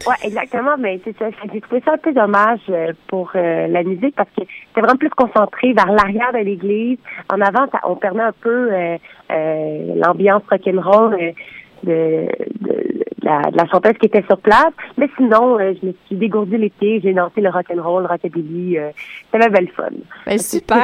[0.08, 1.26] Ouais, exactement, mais c'est ça.
[1.54, 4.96] J'ai trouvé ça un peu dommage euh, pour euh, la musique parce que c'était vraiment
[4.96, 6.98] plus concentré vers l'arrière de l'église.
[7.32, 8.98] En avant, ça, on perdait un peu euh,
[9.32, 11.32] euh, l'ambiance rock'n'roll euh,
[11.84, 12.28] de,
[12.62, 14.72] de, de la, de la chanteuse qui était sur place.
[14.98, 18.78] Mais sinon, euh, je me suis dégourdi les pieds, j'ai dansé le rock'n'roll, le rockabilly.
[18.78, 18.90] Euh,
[19.32, 19.84] C'était belle fun.
[20.26, 20.78] Ben, super.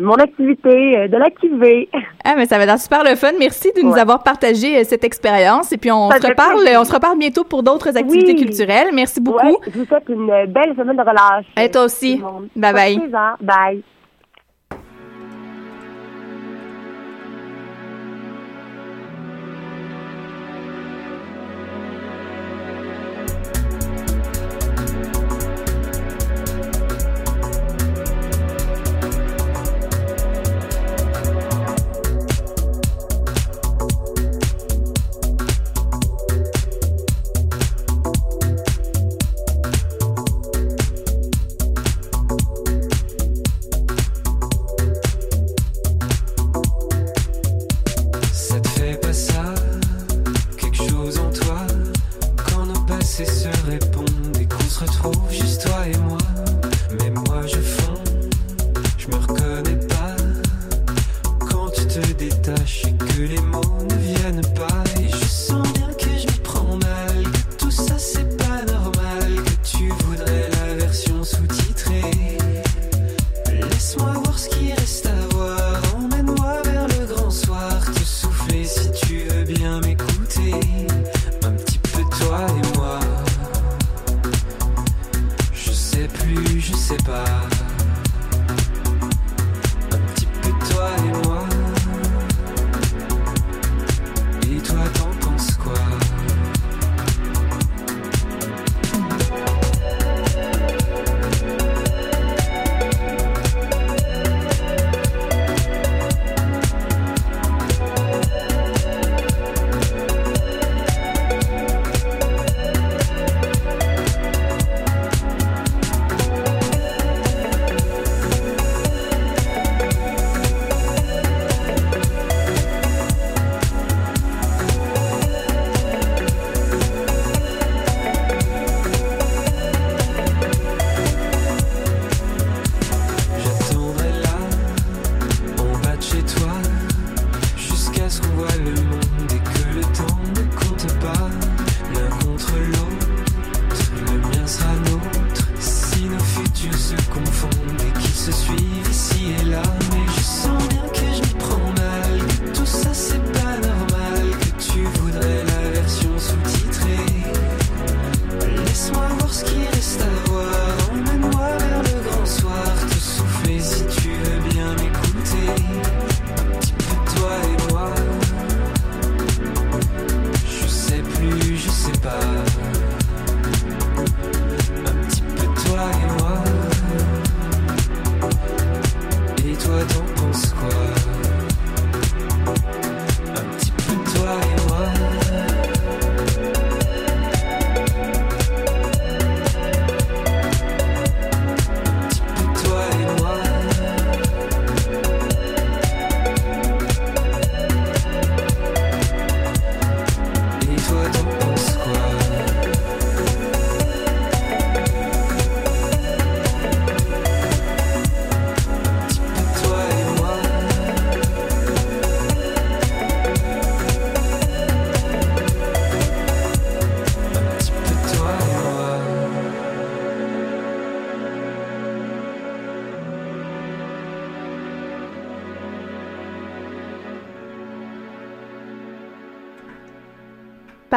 [0.00, 1.88] Mon activité euh, de la cuvée.
[2.24, 3.32] Ah, mais ça va être super le fun.
[3.38, 4.00] Merci de nous Ouais.
[4.00, 5.72] avoir partagé euh, cette expérience.
[5.72, 6.80] Et puis, on Ça se reparle, plaisir.
[6.80, 8.44] on se reparle bientôt pour d'autres activités Oui.
[8.44, 8.88] culturelles.
[8.92, 9.46] Merci beaucoup.
[9.46, 11.46] Ouais, je vous souhaite une belle semaine de relâche.
[11.60, 12.20] Et toi aussi.
[12.56, 12.98] Bye bye.
[12.98, 13.36] Plaisir.
[13.40, 13.82] Bye.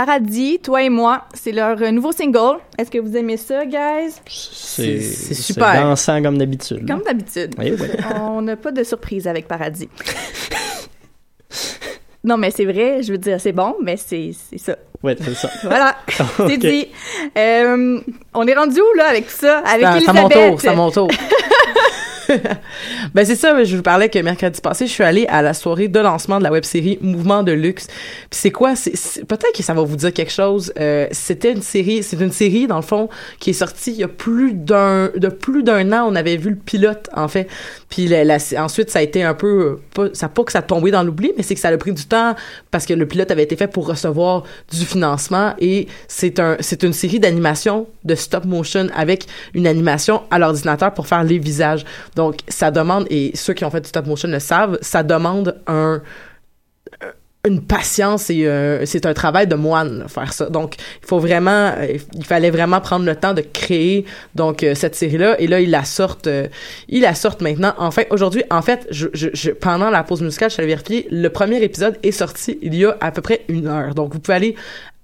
[0.05, 2.59] Paradis, toi et moi, c'est leur euh, nouveau single.
[2.77, 4.13] Est-ce que vous aimez ça, guys?
[4.27, 5.73] C'est c'est super.
[5.73, 6.87] dansant comme d'habitude.
[6.87, 7.55] Comme d'habitude.
[7.57, 7.87] Oui, oui.
[8.21, 9.89] On n'a pas de surprise avec Paradis.
[12.23, 14.75] non, mais c'est vrai, je veux dire, c'est bon, mais c'est c'est ça.
[15.01, 15.49] Ouais, c'est ça.
[15.63, 15.95] Voilà,
[16.47, 16.87] c'est dit.
[17.35, 17.99] Euh,
[18.35, 19.59] on est rendu où, là, avec tout ça?
[19.65, 20.21] Avec Ça- ça Elisabeth?
[20.21, 21.07] mon tour, ça mon tour.
[23.13, 25.87] ben c'est ça, je vous parlais que mercredi passé, je suis allée à la soirée
[25.87, 27.87] de lancement de la web-série Mouvement de luxe.
[28.29, 28.75] Puis c'est quoi?
[28.75, 28.91] C'est,
[29.25, 30.73] peut-être que ça va vous dire quelque chose.
[30.79, 33.09] Euh, c'était une série, c'est une série dans le fond
[33.39, 36.51] qui est sortie il y a plus d'un de plus d'un an, on avait vu
[36.51, 37.47] le pilote en fait.
[37.89, 40.91] Puis la- la- ensuite ça a été un peu pas ça pas que ça tombé
[40.91, 42.35] dans l'oubli, mais c'est que ça a pris du temps
[42.71, 46.83] parce que le pilote avait été fait pour recevoir du financement et c'est un c'est
[46.83, 51.85] une série d'animation de stop motion avec une animation à l'ordinateur pour faire les visages.
[52.15, 55.61] Donc ça demande et ceux qui ont fait du stop motion le savent, ça demande
[55.67, 56.01] un
[57.47, 60.49] une patience et euh, c'est un travail de moine faire ça.
[60.49, 64.03] Donc il faut vraiment euh, il fallait vraiment prendre le temps de créer
[64.33, 66.47] donc euh, cette série là et là ils la sortent euh,
[66.89, 67.73] ils la sortent maintenant.
[67.77, 71.07] Enfin aujourd'hui en fait je, je, je- pendant la pause musicale je suis allée vérifier
[71.11, 73.93] le premier épisode est sorti il y a à peu près une heure.
[73.93, 74.55] Donc vous pouvez aller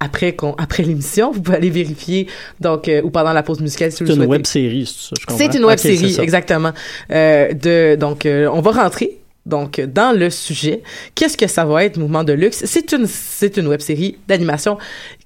[0.01, 2.27] après qu'on après l'émission vous pouvez aller vérifier
[2.59, 4.37] donc euh, ou pendant la pause musicale si vous C'est le une souhaitez.
[4.37, 5.37] web série, c'est ça, je comprends.
[5.37, 6.71] C'est une web c'est série, exactement.
[7.11, 9.17] Euh, de, donc, euh, on va rentrer.
[9.45, 10.83] Donc, dans le sujet,
[11.15, 12.61] qu'est-ce que ça va être, Mouvement de luxe?
[12.65, 14.77] C'est une, c'est une web série d'animation,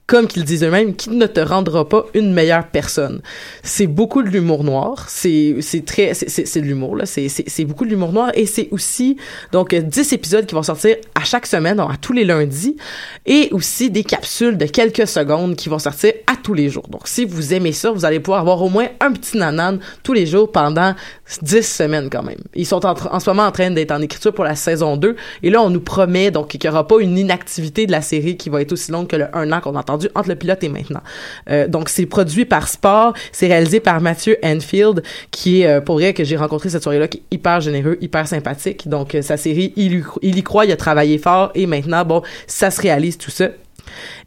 [0.07, 3.21] comme qu'ils disent eux-mêmes, qui ne te rendra pas une meilleure personne.
[3.63, 5.05] C'est beaucoup de l'humour noir.
[5.07, 7.05] C'est, c'est très, c'est, de l'humour, là.
[7.05, 8.31] C'est, beaucoup de l'humour noir.
[8.35, 9.17] Et c'est aussi,
[9.51, 12.77] donc, euh, 10 épisodes qui vont sortir à chaque semaine, donc à tous les lundis.
[13.25, 16.87] Et aussi des capsules de quelques secondes qui vont sortir à tous les jours.
[16.87, 20.13] Donc, si vous aimez ça, vous allez pouvoir avoir au moins un petit nanan tous
[20.13, 20.93] les jours pendant
[21.41, 22.37] 10 semaines quand même.
[22.53, 25.15] Ils sont en, en ce moment en train d'être en écriture pour la saison 2.
[25.41, 28.37] Et là, on nous promet donc qu'il n'y aura pas une inactivité de la série
[28.37, 29.83] qui va être aussi longue que le un an qu'on a
[30.15, 31.01] entre le pilote et maintenant.
[31.49, 33.13] Euh, donc, c'est produit par Sport.
[33.31, 37.07] C'est réalisé par Mathieu Enfield, qui est, euh, pour vrai, que j'ai rencontré cette soirée-là,
[37.07, 38.87] qui est hyper généreux, hyper sympathique.
[38.87, 41.51] Donc, euh, sa série, il il y croit, il a travaillé fort.
[41.55, 43.49] Et maintenant, bon, ça se réalise tout ça.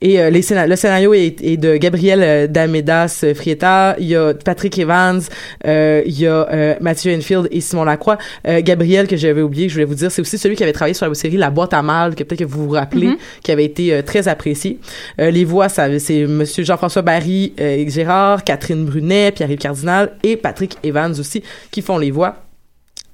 [0.01, 4.17] Et euh, les le scénario est, est de Gabriel euh, Damedas euh, Frieta, il y
[4.17, 5.21] a Patrick Evans,
[5.67, 8.19] euh, il y a Mathieu Enfield et Simon Lacroix.
[8.47, 11.07] Gabriel, que j'avais oublié, je voulais vous dire, c'est aussi celui qui avait travaillé sur
[11.07, 13.17] la série La boîte à mal, que peut-être que vous vous rappelez, Mhm.
[13.43, 14.79] qui avait été très apprécié.
[15.19, 17.53] Les voix, c'est Monsieur Jean-François Barry
[17.89, 22.37] Gérard, Catherine Brunet, Pierre-Yves Cardinal et Patrick Evans aussi, qui font les voix.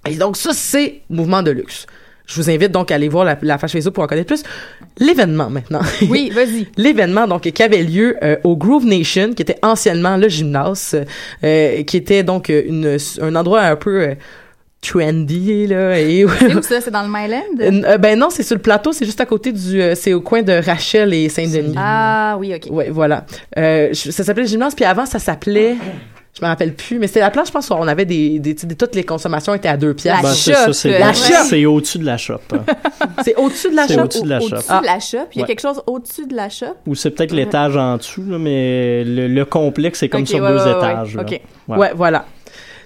[0.08, 1.86] Et donc, ça, c'est Mouvement de luxe.
[2.26, 4.42] Je vous invite donc à aller voir la, la page Facebook pour en connaître plus.
[4.98, 5.80] L'événement maintenant.
[6.08, 6.66] Oui, vas-y.
[6.76, 10.96] L'événement donc qui avait lieu euh, au Groove Nation, qui était anciennement le gymnase,
[11.44, 14.14] euh, qui était donc euh, une, un endroit un peu euh,
[14.80, 15.98] trendy là.
[16.00, 16.80] Et C'est où ça?
[16.80, 17.84] C'est dans le Myland?
[17.84, 20.20] Euh, ben non, c'est sur le plateau, c'est juste à côté du, euh, c'est au
[20.20, 21.74] coin de Rachel et Saint-Denis.
[21.76, 22.68] Ah oui, OK.
[22.70, 23.26] Ouais, voilà.
[23.58, 25.76] Euh, ça s'appelait le gymnase, puis avant ça s'appelait,
[26.36, 28.54] je me rappelle plus, mais c'était la place, je pense, où on avait des, des,
[28.56, 30.22] tu sais, des- toutes les consommations étaient à deux piastres.
[30.24, 31.34] Ben, c'est ça, c'est la la shop.
[31.48, 32.40] C'est au-dessus de la shop.
[32.52, 32.64] hein.
[33.24, 34.00] C'est au-dessus de la C'est shop.
[34.02, 34.56] au-dessus de la Au- shop.
[34.56, 34.80] Au-dessus Ah.
[34.80, 35.18] de la shop.
[35.32, 35.46] Il y a Ouais.
[35.46, 36.66] quelque chose au-dessus de la shop.
[36.86, 40.48] Ou c'est peut-être l'étage en dessous, là, mais le, le complexe, c'est comme sur ouais,
[40.48, 41.16] deux étages.
[41.16, 41.40] Ok.
[41.68, 41.76] Ouais.
[41.78, 42.24] Ouais, voilà.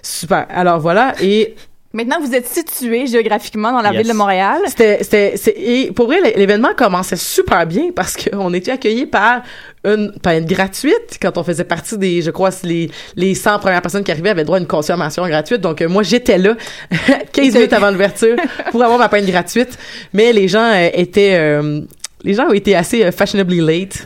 [0.01, 0.45] Super.
[0.49, 1.55] Alors voilà, et
[1.91, 4.01] Maintenant, vous êtes situé géographiquement dans la Yes.
[4.03, 4.59] ville de Montréal.
[4.67, 9.07] C'était, c'était, c'est- et pour vrai, l'é- l'événement commençait super bien parce qu'on était accueillis
[9.07, 9.41] par
[9.83, 14.03] une peine gratuite quand on faisait partie des, je crois, les, les 100 premières personnes
[14.03, 15.61] qui arrivaient avaient droit à une consommation gratuite.
[15.61, 16.55] Donc, euh, moi, j'étais là
[17.33, 18.35] 15 minutes avant l'ouverture
[18.69, 19.75] pour avoir ma peine gratuite.
[20.13, 21.81] Mais les gens euh, étaient, euh,
[22.23, 24.05] les gens ont été assez euh, fashionably late.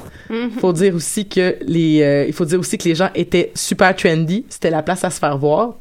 [0.60, 3.96] Faut dire aussi que les, euh, il faut dire aussi que les gens étaient super
[3.96, 4.46] trendy.
[4.50, 5.76] C'était la place à se faire voir.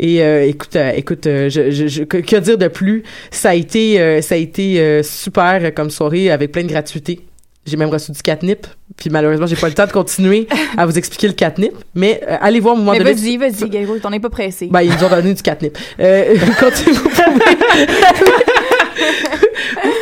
[0.00, 3.02] Et euh, écoute, euh, écoute, je, je, je- que, que dire de plus?
[3.30, 7.20] Ça a été, ça a été super comme soirée avec plein de gratuité.
[7.64, 8.66] J'ai même reçu du catnip.
[8.96, 11.72] Puis malheureusement, j'ai pas le temps de continuer à vous expliquer le catnip.
[11.94, 14.66] Mais euh, allez voir au moment Mais vas-y, vas-y, Gabriel, t'en es pas pressé.
[14.68, 15.78] Ben, ils nous ont donné du catnip.
[16.00, 17.24] Euh, continuez, vous pouvez,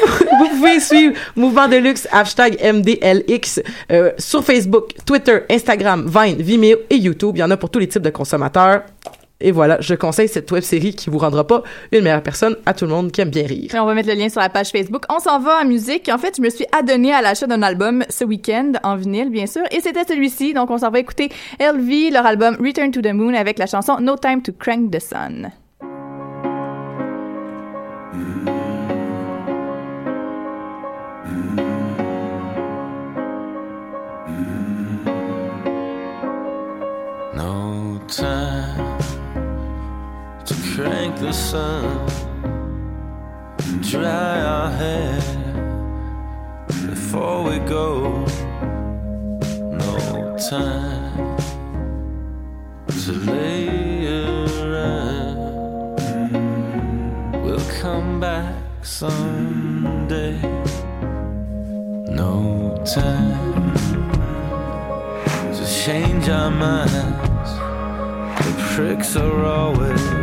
[0.07, 0.29] vous
[0.61, 6.96] pouvez suivre Mouvement de Luxe, hashtag MDLX, euh, sur Facebook, Twitter, Instagram, Vine, Vimeo et
[6.96, 7.36] YouTube.
[7.36, 8.82] Il y en a pour tous les types de consommateurs.
[9.42, 12.74] Et voilà, je conseille cette web série qui vous rendra pas une meilleure personne à
[12.74, 13.70] tout le monde qui aime bien rire.
[13.74, 15.04] On va mettre le lien sur la page Facebook.
[15.08, 16.11] On s'en va en musique.
[16.12, 19.46] En fait, je me suis adonnée à l'achat d'un album ce week-end, en vinyle, bien
[19.46, 19.62] sûr.
[19.70, 20.52] Et c'était celui-ci.
[20.52, 23.96] Donc, on s'en va écouter LV, leur album Return to the Moon avec la chanson
[23.98, 25.50] No Time to Crank the Sun.
[41.20, 42.06] the sun,
[43.82, 45.20] dry our hair
[46.88, 48.24] before we go.
[49.82, 51.36] No time
[53.04, 54.06] to lay
[54.62, 55.36] around.
[57.44, 60.40] We'll come back someday.
[62.08, 63.74] No time
[65.52, 67.52] to change our minds.
[68.46, 70.19] The pricks are always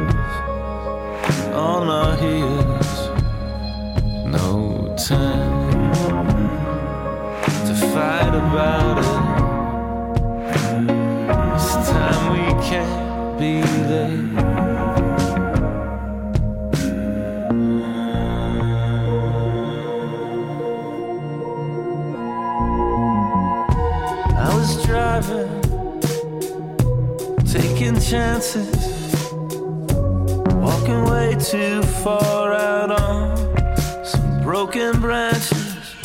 [1.58, 3.10] on our heels.
[4.26, 5.92] No time
[7.66, 9.12] to fight about it.
[11.54, 14.38] This time we can't be late.
[24.38, 25.52] I was driving,
[27.46, 28.77] taking chances
[31.52, 35.96] too far out on some broken branches.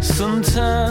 [0.00, 0.81] Sometimes.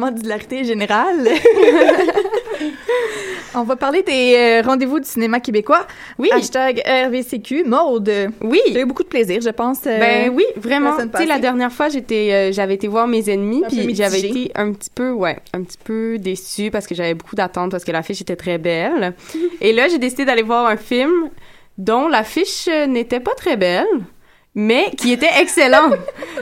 [0.00, 1.28] moment d'hilarité générale.
[3.54, 5.86] On va parler des euh, rendez-vous du cinéma québécois.
[6.18, 6.30] Oui.
[6.32, 8.10] Hashtag RVCQ, mode.
[8.40, 8.60] Oui.
[8.72, 9.80] J'ai eu beaucoup de plaisir, je pense.
[9.86, 10.96] Euh, ben oui, vraiment.
[10.96, 14.52] Tu sais, la dernière fois, j'étais, euh, j'avais été voir mes ennemis, puis j'avais été
[14.54, 17.92] un petit peu, ouais, un petit peu déçue parce que j'avais beaucoup d'attentes parce que
[17.92, 19.14] l'affiche était très belle.
[19.60, 21.30] Et là, j'ai décidé d'aller voir un film
[21.76, 23.86] dont l'affiche n'était pas très belle
[24.54, 25.90] mais qui était excellent.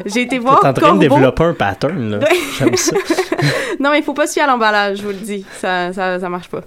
[0.06, 0.96] j'ai été voir T'es en train Corbeau.
[1.02, 2.18] de développer un pattern, là.
[2.18, 2.36] Ouais.
[2.59, 2.96] J'aime ça.
[3.80, 5.44] non, mais il faut pas se fier à l'emballage, je vous le dis.
[5.61, 6.62] Ça, ça, ça marche pas.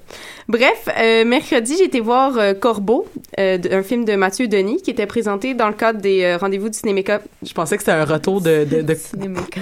[0.48, 3.08] Bref, euh, mercredi, j'ai été voir euh, Corbeau,
[3.40, 6.70] euh, un film de Mathieu Denis, qui était présenté dans le cadre des euh, rendez-vous
[6.70, 7.22] du Cinéméca.
[7.44, 8.64] Je pensais que c'était un retour de...
[8.66, 8.94] de, de...
[8.96, 9.62] Cinéméca.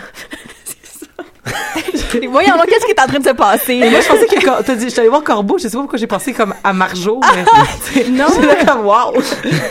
[2.29, 3.73] Voyons, qu'est-ce qui est en train de se passer?
[3.73, 5.79] Et moi, je pensais que t'as dit, je suis allée voir Corbeau, je sais pas
[5.79, 8.25] pourquoi j'ai pensé comme à Marjo, mais non.
[8.33, 9.13] j'étais comme wow.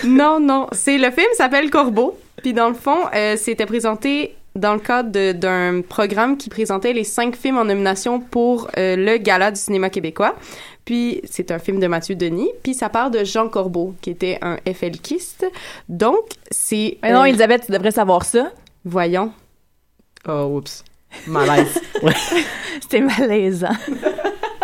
[0.04, 0.66] non, non.
[0.72, 2.18] C'est le film s'appelle Corbeau.
[2.42, 7.04] Puis dans le fond, euh, c'était présenté dans le cadre d'un programme qui présentait les
[7.04, 10.34] cinq films en nomination pour euh, le Gala du cinéma québécois.
[10.84, 12.50] Puis c'est un film de Mathieu Denis.
[12.62, 15.46] Puis ça part de Jean Corbeau, qui était un FLKiste.
[15.88, 16.98] Donc c'est.
[17.02, 18.50] Mais non, euh, Elisabeth, tu devrais savoir ça.
[18.84, 19.32] Voyons.
[20.26, 20.84] Oh, oups.
[21.26, 21.80] Malaise.
[22.80, 23.68] C'était malaisant.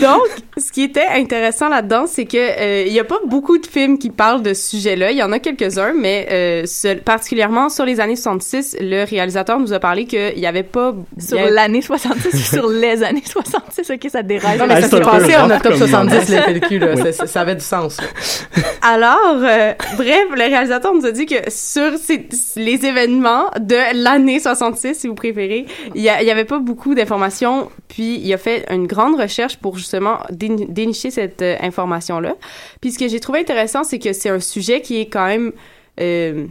[0.00, 0.22] Donc,
[0.56, 3.98] ce qui était intéressant là-dedans, c'est que euh, il y a pas beaucoup de films
[3.98, 5.10] qui parlent de ce sujet-là.
[5.10, 6.64] Il y en a quelques-uns, mais euh,
[7.04, 11.38] particulièrement sur les années 66, le réalisateur nous a parlé qu'il y avait pas Sur
[11.38, 14.58] a- l'année 66 ou sur les années 66, ok, ça déraille.
[14.58, 16.42] Non, mais Ah, ça s'est passé en octobre comme 70, moment.
[16.46, 16.94] le FLQ, là.
[16.96, 17.12] Oui.
[17.12, 17.96] Ça- avait du sens.
[18.00, 18.62] là.
[18.82, 24.38] Alors, euh, bref, le réalisateur nous a dit que sur ces- les événements de l'année
[24.40, 28.66] 66, si vous préférez, il y, y avait pas beaucoup d'informations, puis il a fait
[28.70, 32.34] une grande recherche pour justement déni- dénicher cette euh, information-là.
[32.80, 35.52] Puis ce que j'ai trouvé intéressant, c'est que c'est un sujet qui est quand même...
[36.00, 36.46] Euh,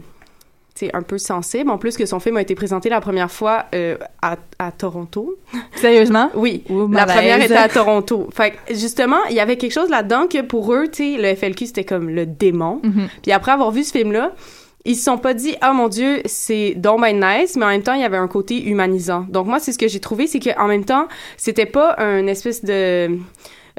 [0.74, 3.66] c'est un peu sensible, en plus que son film a été présenté la première fois
[3.74, 5.34] euh, à, à Toronto.
[5.76, 6.30] Sérieusement?
[6.34, 8.28] Oui, Ou la première était à Toronto.
[8.32, 11.34] Fait que, justement, il y avait quelque chose là-dedans que pour eux, tu sais, le
[11.34, 12.80] FLQ, c'était comme le démon.
[12.82, 13.08] Mhm.
[13.22, 14.32] Puis après avoir vu ce film-là,
[14.84, 17.82] ils se sont pas dit «Ah, mon Dieu, c'est donc ben nice», mais en même
[17.82, 19.26] temps, il y avait un côté humanisant.
[19.28, 21.06] Donc moi, c'est ce que j'ai trouvé, c'est qu'en même temps,
[21.36, 23.18] c'était pas un espèce de...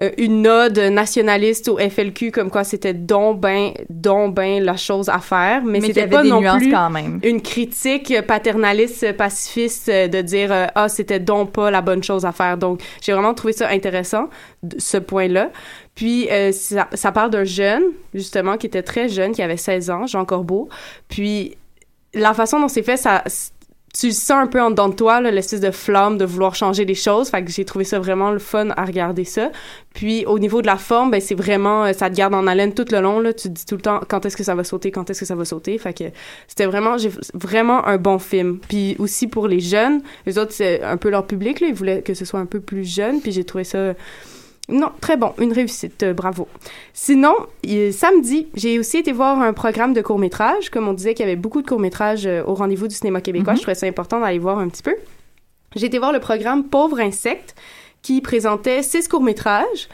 [0.02, 5.10] euh, une ode nationaliste au FLQ comme quoi c'était donc ben donc ben la chose
[5.10, 7.20] à faire mais, c'était pas non plus quand même.
[7.24, 12.26] une critique paternaliste pacifiste euh, de dire euh, ah c'était donc pas la bonne chose
[12.26, 12.58] à faire.
[12.58, 14.30] Donc j'ai vraiment trouvé ça intéressant
[14.78, 15.50] ce point là
[15.96, 17.84] puis euh, ça, ça parle d'un jeune
[18.14, 20.70] justement qui était très jeune qui avait 16 ans Jean Corbeau.
[21.10, 21.58] Puis
[22.14, 23.24] la façon dont c'est fait ça
[23.94, 26.96] tu sens un peu en dedans de toi, l'espèce de flamme de vouloir changer les
[26.96, 27.30] choses.
[27.30, 29.52] Fait que j'ai trouvé ça vraiment le fun à regarder ça.
[29.94, 32.74] Puis au niveau de la forme, ben c'est vraiment, euh, ça te garde en haleine
[32.74, 33.20] tout le long.
[33.20, 35.20] Là, tu te dis tout le temps quand est-ce que ça va sauter, quand est-ce
[35.20, 35.78] que ça va sauter?
[35.78, 36.06] Fait que
[36.48, 38.60] c'était vraiment, j'ai vraiment un bon film.
[38.68, 42.02] Puis aussi pour les jeunes, les autres c'est un peu leur public là, ils voulaient
[42.02, 43.20] que ce soit un peu plus jeune.
[43.22, 43.94] Puis j'ai trouvé ça
[44.72, 46.48] non, très bon, une réussite, euh, bravo.
[46.94, 50.70] Sinon, il- samedi, j'ai aussi été voir un programme de court-métrage.
[50.70, 53.54] Comme on disait qu'il y avait beaucoup de courts-métrages euh, au rendez-vous du cinéma québécois,
[53.54, 53.58] Mhm.
[53.58, 54.96] je trouvais ça important d'aller voir un petit peu.
[55.76, 57.56] J'ai été voir le programme Pauvre insecte
[58.02, 59.88] qui présentait six courts-métrages.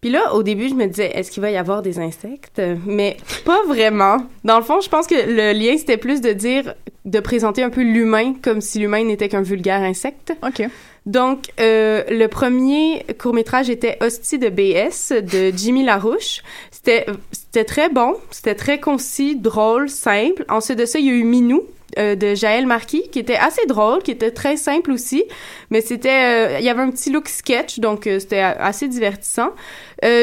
[0.00, 2.60] Puis là, au début, je me disais, est-ce qu'il va y avoir des insectes?
[2.86, 3.16] Mais
[3.46, 4.18] pas vraiment.
[4.44, 6.74] Dans le fond, je pense que le lien, c'était plus de dire,
[7.06, 10.34] de présenter un peu l'humain comme si l'humain n'était qu'un vulgaire insecte.
[10.46, 10.68] OK.
[11.06, 16.42] Donc, euh, le premier court-métrage était Hostie de BS de Jimmy Larouche.
[16.70, 20.46] C'était, c'était très bon, c'était très concis, drôle, simple.
[20.48, 21.62] Ensuite de ça, il y a eu Minou
[21.98, 25.24] euh, de Jaël Marquis, qui était assez drôle, qui était très simple aussi,
[25.70, 29.50] mais c'était, euh, il y avait un petit look sketch, donc euh, c'était assez divertissant.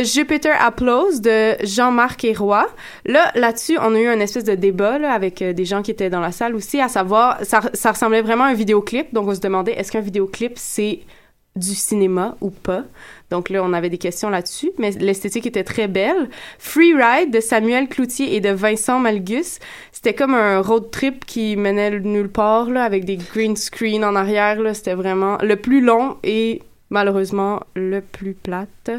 [0.04, 2.68] Jupiter Applause de Jean-Marc Héroy.
[3.06, 6.20] Là, là-dessus, on a eu un espèce de débat avec des gens qui étaient dans
[6.20, 9.40] la salle aussi, à savoir, ça, ça ressemblait vraiment à un vidéoclip, donc on se
[9.40, 11.00] demandait est-ce qu'un vidéoclip c'est
[11.56, 12.84] du cinéma ou pas?
[13.32, 16.30] Donc là, on avait des questions là-dessus, mais l'esthétique était très belle.
[16.60, 19.60] Free Ride de Samuel Cloutier et de Vincent Malgus,
[19.92, 24.16] c'était comme un road trip qui menait nulle part, là, avec des green screen en
[24.16, 24.60] arrière.
[24.62, 28.92] Là, c'était vraiment le plus long et malheureusement le plus plate.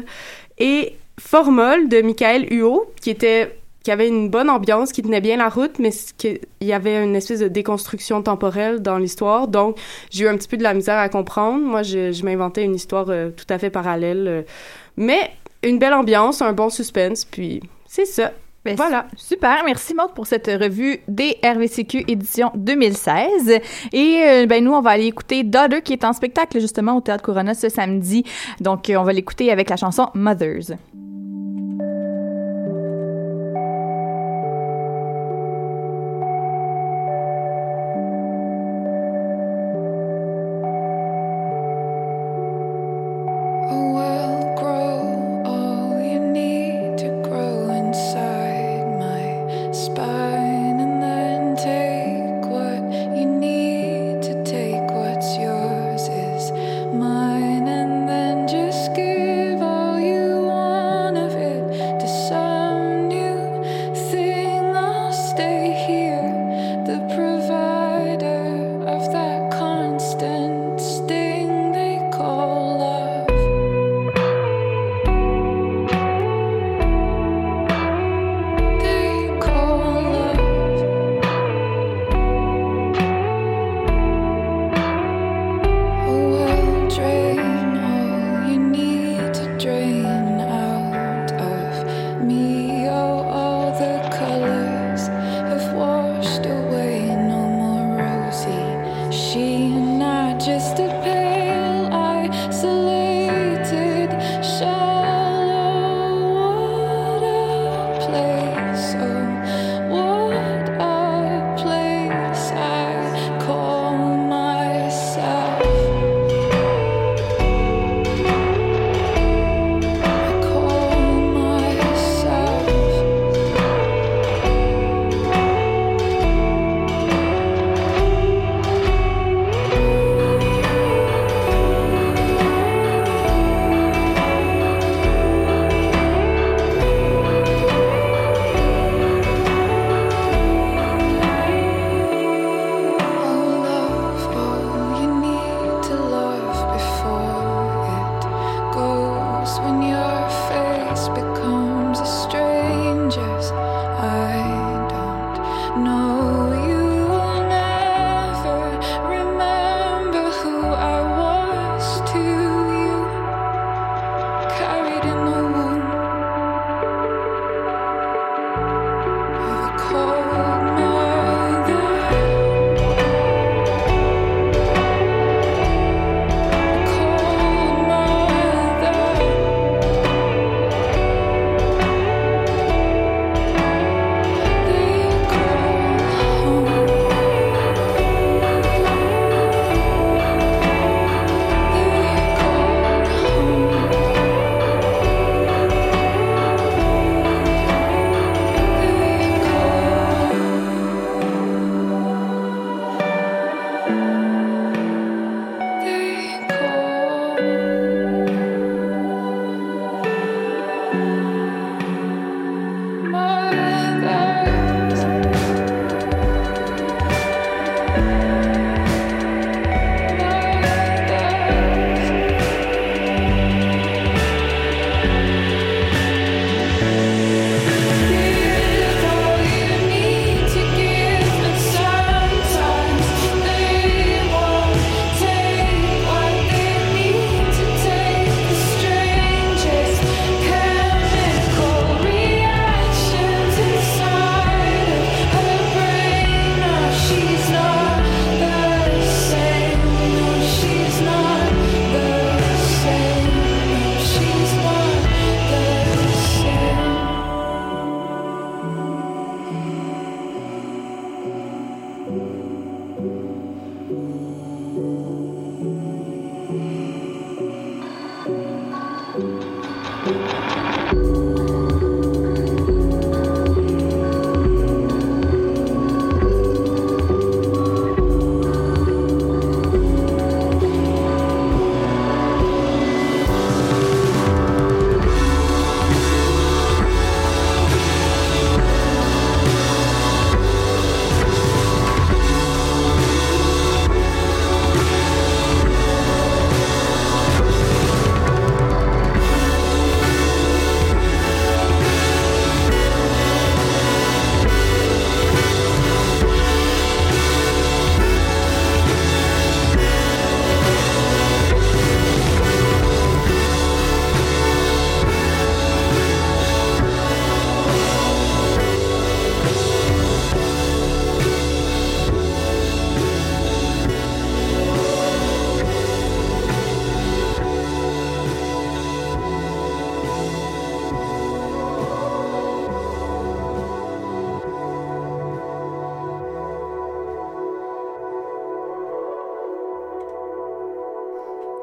[0.57, 5.37] Et Formol de Michael Huot, qui était qui avait une bonne ambiance, qui tenait bien
[5.37, 5.91] la route, mais
[6.23, 9.47] il y avait une espèce de déconstruction temporelle dans l'histoire.
[9.47, 9.77] Donc,
[10.09, 11.63] j'ai eu un petit peu de la misère à comprendre.
[11.63, 14.27] Moi, je, je m'inventais une histoire euh, tout à fait parallèle.
[14.27, 14.41] euh.
[14.95, 15.31] mais
[15.63, 18.31] une belle ambiance, un bon suspense, puis c'est ça.
[18.65, 19.07] Ben, voilà.
[19.17, 23.59] Super, merci Maud pour cette revue des RVCQ édition 2016.
[23.91, 27.01] Et euh, ben nous on va aller écouter Daughter qui est en spectacle justement au
[27.01, 28.23] Théâtre Corona ce samedi.
[28.61, 30.77] Donc euh, on va l'écouter avec la chanson Mothers.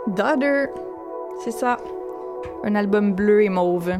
[0.06, 0.66] Daughter.
[1.44, 1.76] C'est ça.
[2.64, 3.92] Un album bleu et mauve.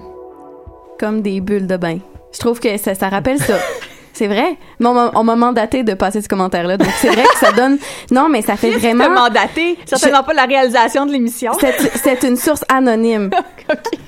[0.99, 1.99] Comme des bulles de bain.
[2.33, 3.55] Je trouve que ça, ça rappelle ça.
[4.13, 4.57] C'est vrai.
[4.81, 6.77] Mais on m'a- on m'a mandaté de passer ce commentaire-là.
[6.77, 7.79] Donc, c'est vrai que ça donne.
[8.11, 9.09] Non, mais ça fait vraiment.
[9.09, 9.79] Mandaté?
[9.87, 11.53] Certainement pas la réalisation de l'émission.
[11.59, 13.31] C'est c'est une source anonyme.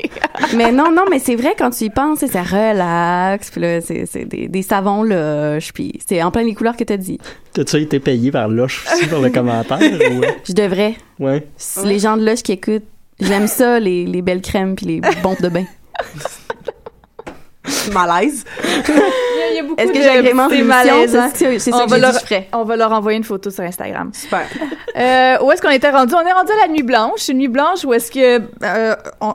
[0.57, 3.50] mais non, non, mais c'est vrai quand tu y penses, c'est- ça relaxe.
[3.50, 5.72] Puis là, c'est des, des savons lush.
[5.72, 7.18] Puis c'est en plein les couleurs que t'as dit.
[7.53, 9.78] T'as-tu été payé par Lush aussi pour le commentaire?
[9.80, 10.94] ou- Je devrais.
[11.18, 11.46] Ouais.
[11.84, 12.84] Les gens de Lush qui écoutent,
[13.20, 15.64] j'aime ça, les, les belles crèmes puis les bombes de bain.
[17.92, 18.44] Malaise.
[19.52, 20.66] Il y a beaucoup Est-ce que de j'agrémente l'émission?
[20.68, 22.48] malaises, C'est ça On que leur- dit, je ferais.
[22.52, 24.10] On va leur envoyer une photo sur Instagram.
[24.14, 24.46] Super.
[24.96, 26.14] Euh, où est-ce qu'on était rendu?
[26.14, 27.28] On est rendu à la nuit blanche.
[27.28, 28.40] Une nuit blanche où est-ce que...
[28.62, 28.94] euh,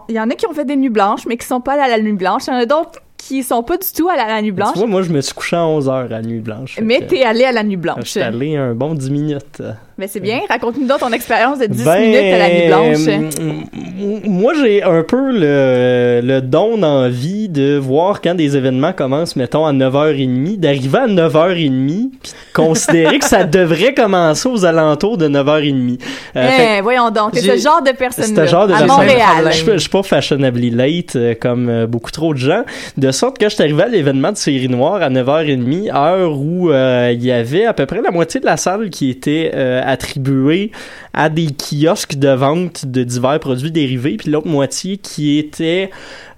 [0.09, 1.81] Il y en a qui ont fait des nuits blanches, mais qui sont pas allés
[1.93, 2.43] à la nuit blanche.
[2.47, 4.73] Il y en a d'autres qui sont pas du tout allés à la nuit blanche.
[4.73, 6.79] Tu vois, moi, je me suis couché à 11h à la nuit blanche.
[6.81, 8.03] Mais t'es allé à la nuit Je blanche.
[8.09, 9.61] suis allé un bon 10 minutes.
[9.99, 10.41] Mais c'est bien.
[10.47, 13.07] Raconte-nous donc ton expérience de 10 Ben, minutes à la nuit blanche.
[13.07, 19.35] m- Moi, j'ai un peu le, le don d'envie de voir quand des événements commencent,
[19.35, 25.27] mettons, à 9h30, d'arriver à 9h30, puis considérer que ça devrait commencer aux alentours de
[25.27, 25.99] 9h30.
[26.35, 28.87] Euh, fait Eh, que voyons donc, ce genre de c'est ce genre de à personne.
[28.97, 29.49] Montréal.
[29.51, 32.63] Je, je suis pas fashionably late euh, comme euh, beaucoup trop de gens.
[32.97, 36.69] De sorte que je suis arrivé à l'événement de série noire à 9h30, heure où
[36.69, 39.81] euh, il y avait à peu près la moitié de la salle qui était euh,
[39.87, 40.71] attribuée
[41.13, 45.89] à des kiosques de vente de divers produits dérivés, puis l'autre moitié qui était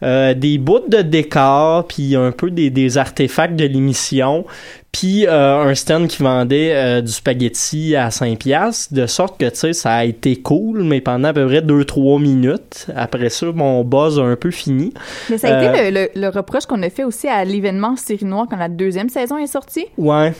[0.03, 4.45] euh, des bouts de décor, puis un peu des, des artefacts de l'émission,
[4.91, 9.47] puis euh, un stand qui vendait euh, du spaghetti à 5 piastres, de sorte que,
[9.49, 12.87] tu sais, ça a été cool, mais pendant à peu près 2-3 minutes.
[12.95, 14.93] Après ça, mon buzz a un peu fini.
[15.29, 18.25] Mais ça a été le, le- le reproche qu'on a fait aussi à l'événement Série
[18.25, 19.85] Noire quand la deuxième saison est sortie?
[19.97, 20.33] Ouais,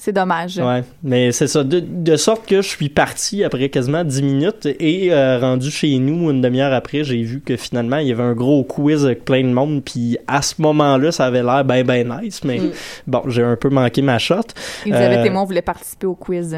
[0.00, 0.58] C'est dommage.
[0.58, 0.84] ouais.
[1.02, 1.64] Mais c'est ça.
[1.64, 5.98] De, de sorte que je suis parti après quasiment 10 minutes et euh, rendu chez
[5.98, 9.24] nous une demi-heure après, j'ai vu que finalement, il y avait un gros quiz avec
[9.24, 12.70] plein de monde, puis à ce moment-là, ça avait l'air ben ben nice, mais Mm.
[13.08, 14.36] bon, j'ai un peu manqué ma shot.
[14.86, 16.54] Elisabeth Euh, et moi, on voulait participer au quiz.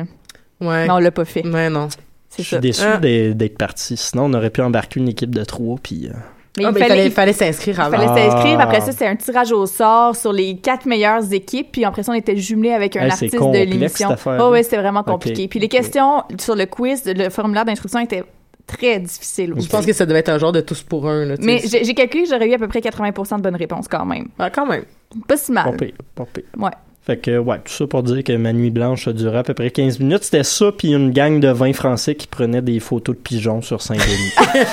[0.60, 0.86] Ouais.
[0.86, 1.46] Mais on l'a pas fait.
[1.46, 1.88] Ouais, non.
[2.28, 2.98] C'est Je suis déçu Ah.
[2.98, 3.96] d'être d'être parti.
[3.96, 6.08] Sinon, on aurait pu embarquer une équipe de trois, puis...
[6.08, 6.12] euh,
[6.58, 7.96] Mais Ah, il fallait, il fallait s'inscrire il avant.
[8.08, 8.56] fallait s'inscrire.
[8.58, 8.62] Ah.
[8.64, 11.68] Après ça, c'est un tirage au sort sur les quatre meilleures équipes.
[11.72, 14.08] Puis après ça, on était jumelés avec un Hey, artiste de l'émission.
[14.40, 15.46] Oh, ouais, c'était vraiment compliqué.
[15.48, 18.24] Puis les questions sur le quiz, le formulaire d'instruction était
[18.66, 19.68] très difficile Je aussi.
[19.68, 21.24] pense que ça devait être un genre de tous pour un.
[21.24, 24.04] Là, Mais j'ai calculé que j'aurais eu à peu près 80% de bonnes réponses quand
[24.04, 24.26] même.
[24.38, 24.84] Ah, quand même.
[25.28, 25.64] Pas si mal.
[25.64, 26.44] Pas pire, pas pire.
[26.58, 26.70] Ouais.
[27.06, 29.54] Fait que, ouais, tout ça pour dire que ma nuit blanche a duré à peu
[29.54, 30.22] près 15 minutes.
[30.24, 33.80] C'était ça, puis une gang de 20 Français qui prenaient des photos de pigeons sur
[33.82, 34.32] Saint-Denis.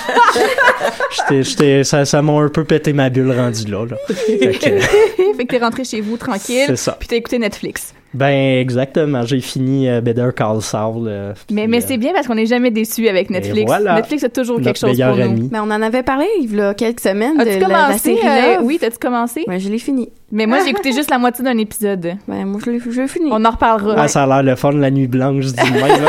[1.16, 3.86] J'étais- j'étais- ça ça m'a un peu pété ma bulle rendue là.
[3.86, 3.96] là.
[4.08, 4.80] Fait que,
[5.38, 6.66] fait que t'es rentré chez vous tranquille.
[6.68, 6.96] C'est ça.
[7.00, 7.94] Puis t'as écouté Netflix.
[8.18, 9.24] Ben, exactement.
[9.24, 11.08] J'ai fini euh, Better Call Saul.
[11.08, 13.66] euh, Mais, puis, mais euh, c'est bien parce qu'on n'est jamais déçu avec Netflix.
[13.68, 13.96] voilà.
[13.96, 15.50] Netflix a toujours quelque chose pour nous.
[15.52, 18.18] Mais on en avait parlé il y a quelques semaines As-tu de la, la commencé?
[18.26, 19.44] euh, oui, t'as-tu commencé?
[19.48, 20.10] Ben, je l'ai fini.
[20.32, 22.16] Mais moi, j'ai écouté juste la moitié d'un épisode.
[22.28, 23.30] Ben, moi, je l'ai je l'ai fini.
[23.32, 23.96] On en reparlera.
[23.98, 26.08] Ah, ça a l'air le fun, la nuit blanche, je dis de même.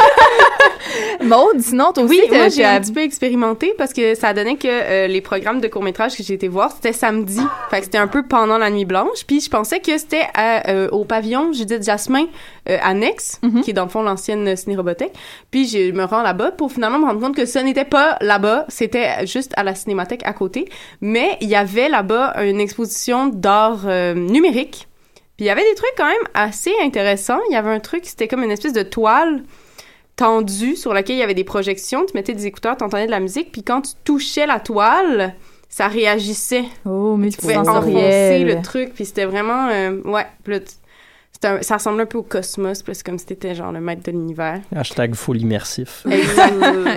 [1.20, 1.24] Là.
[1.24, 4.56] Maude, sinon, toi aussi, Oui, moi, j'ai un petit peu expérimenté parce que ça donnait
[4.56, 7.40] que euh, les programmes de court-métrage que j'ai été voir, c'était samedi.
[7.70, 9.24] fait que c'était un peu pendant la nuit blanche.
[9.26, 12.26] Puis je pensais que c'était à, euh, au pavillon Judith Jasmin
[12.68, 15.12] euh, annexe, qui est dans le fond l'ancienne ciné-robothèque.
[15.50, 18.66] Puis je me rends là-bas pour finalement me rendre compte que ce n'était pas là-bas,
[18.68, 20.68] c'était juste à la cinémathèque à côté.
[21.00, 24.88] Mais il y avait là-bas une exposition d'art euh, numérique.
[25.36, 27.38] Puis il y avait des trucs quand même assez intéressants.
[27.48, 29.42] Il y avait un truc, c'était comme une espèce de toile
[30.18, 32.04] tendue sur laquelle il y avait des projections.
[32.04, 35.34] Tu mettais des écouteurs, t'entendais de la musique, puis quand tu touchais la toile,
[35.70, 36.64] ça réagissait.
[36.84, 39.68] Oh, Tu pouvais enfoncer le truc, puis c'était vraiment...
[39.68, 40.60] euh, ouais, puis là,
[41.44, 44.02] un- ça ressemblait un peu au cosmos, puis c'est comme si t'étais genre le maître
[44.02, 44.60] de l'univers.
[44.74, 46.02] Hashtag full immersif.
[46.04, 46.18] Puis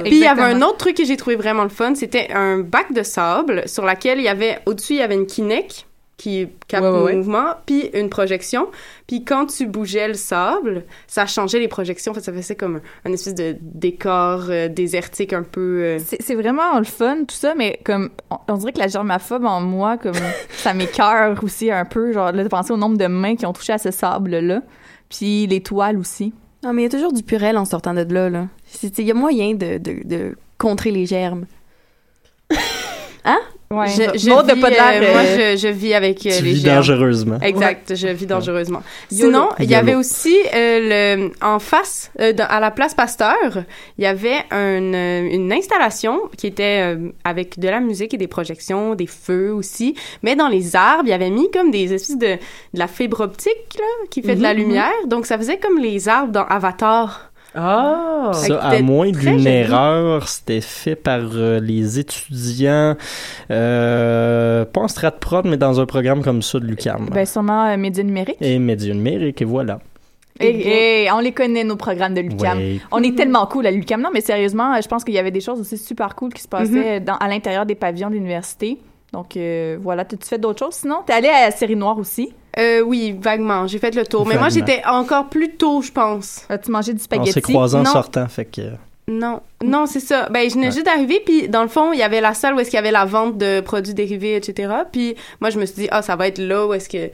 [0.06, 2.92] il y avait un autre truc que j'ai trouvé vraiment le fun, c'était un bac
[2.92, 5.86] de sable sur laquelle il y avait au-dessus il y avait une Kinect
[6.22, 7.12] qui capte Ouais, ouais, ouais.
[7.14, 8.68] le mouvement, puis une projection.
[9.08, 12.12] Puis quand tu bougeais le sable, ça changeait les projections.
[12.12, 15.82] En fait, ça faisait comme un, un espèce de décor euh, désertique un peu.
[15.84, 18.88] euh, C'est c'est vraiment le fun, tout ça, mais comme, on, on dirait que la
[18.88, 20.14] germaphobe en moi, comme,
[20.52, 23.54] ça m'écœure aussi un peu, genre, là, de penser au nombre de mains qui ont
[23.54, 24.62] touché à ce sable-là,
[25.10, 26.34] puis les toiles aussi.
[26.64, 28.30] Non, mais il y a toujours du purel en sortant de là.
[28.30, 28.46] là.
[28.84, 31.46] Il y a moyen de, de, de contrer les germes.
[33.24, 33.38] Hein?
[33.72, 33.88] Ouais.
[33.88, 36.44] Je, je vis, pas de l'air, euh, moi, euh, je, je vis avec euh, Tu
[36.44, 36.76] les vis germes.
[36.78, 37.38] dangereusement.
[37.42, 38.84] Exact, je vis dangereusement.
[39.10, 43.64] Sinon, il y avait aussi euh, le en face euh, dans- à la place Pasteur,
[43.98, 48.18] il y avait un, euh, une installation qui était euh, avec de la musique et
[48.18, 51.94] des projections, des feux aussi, mais dans les arbres, il y avait mis comme des
[51.94, 52.32] espèces de
[52.74, 55.80] de la fibre optique là qui fait de la Mhm, lumière, donc ça faisait comme
[55.80, 57.31] les arbres dans Avatar.
[57.54, 58.32] Ah!
[58.34, 62.96] Ça, à moins d'une erreur, c'était fait par euh, les étudiants,
[63.50, 67.10] euh, pas en strat prod, mais dans un programme comme ça de l'UQAM.
[67.12, 68.38] Ben, sûrement euh, médias numériques.
[68.42, 69.80] Et médias numériques, et voilà.
[70.40, 72.58] Et, et on les connaît, nos programmes de l'UCAM.
[72.58, 72.80] Ouais.
[72.92, 74.02] On est tellement cool à l'UCAM.
[74.02, 76.48] Non, mais sérieusement, je pense qu'il y avait des choses aussi super cool qui se
[76.48, 78.80] passaient dans, à l'intérieur des pavillons de l'université.
[79.14, 80.06] Donc, euh, voilà.
[80.06, 81.00] T'as-tu fait d'autres choses sinon?
[81.06, 82.34] T'es allé à la série noire aussi?
[82.58, 83.68] Euh, oui, vaguement.
[83.68, 84.26] J'ai fait le tour.
[84.26, 86.46] Mais moi, j'étais encore plus tôt, je pense.
[86.50, 87.32] As-tu mangé du On spaghetti?
[87.32, 88.62] s'est croisés en sortant, fait que...
[89.08, 90.30] Non, non, c'est ça.
[90.30, 92.60] Ben, je venais juste d'arriver, puis dans le fond, il y avait la salle où
[92.60, 94.72] est-ce qu'il y avait la vente de produits dérivés, etc.
[94.92, 97.10] Puis moi, je me suis dit, ah, ça va être là où est-ce que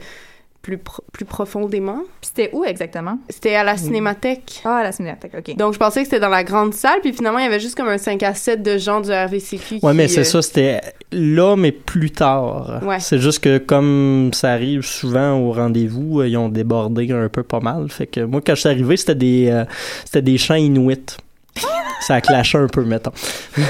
[0.62, 2.02] plus pro- plus profondément.
[2.20, 3.18] Puis c'était où exactement?
[3.28, 4.60] C'était à la Cinémathèque.
[4.64, 5.56] Ah, à la Cinémathèque, OK.
[5.56, 7.74] Donc, je pensais que c'était dans la grande salle, puis finalement, il y avait juste
[7.76, 9.78] comme un 5 à 7 de gens du RVCQ.
[9.82, 10.80] Ouais, mais c'est euh, ça, c'était
[11.12, 12.80] là, mais plus tard.
[12.82, 13.00] Ouais.
[13.00, 17.42] C'est juste que comme ça arrive souvent au rendez-vous, euh, ils ont débordé un peu
[17.42, 17.88] pas mal.
[17.88, 19.64] Fait que moi, quand je suis arrivé, c'était des, euh,
[20.04, 21.16] c'était des chants inuits.
[22.00, 23.12] ça a clashé un peu, mettons.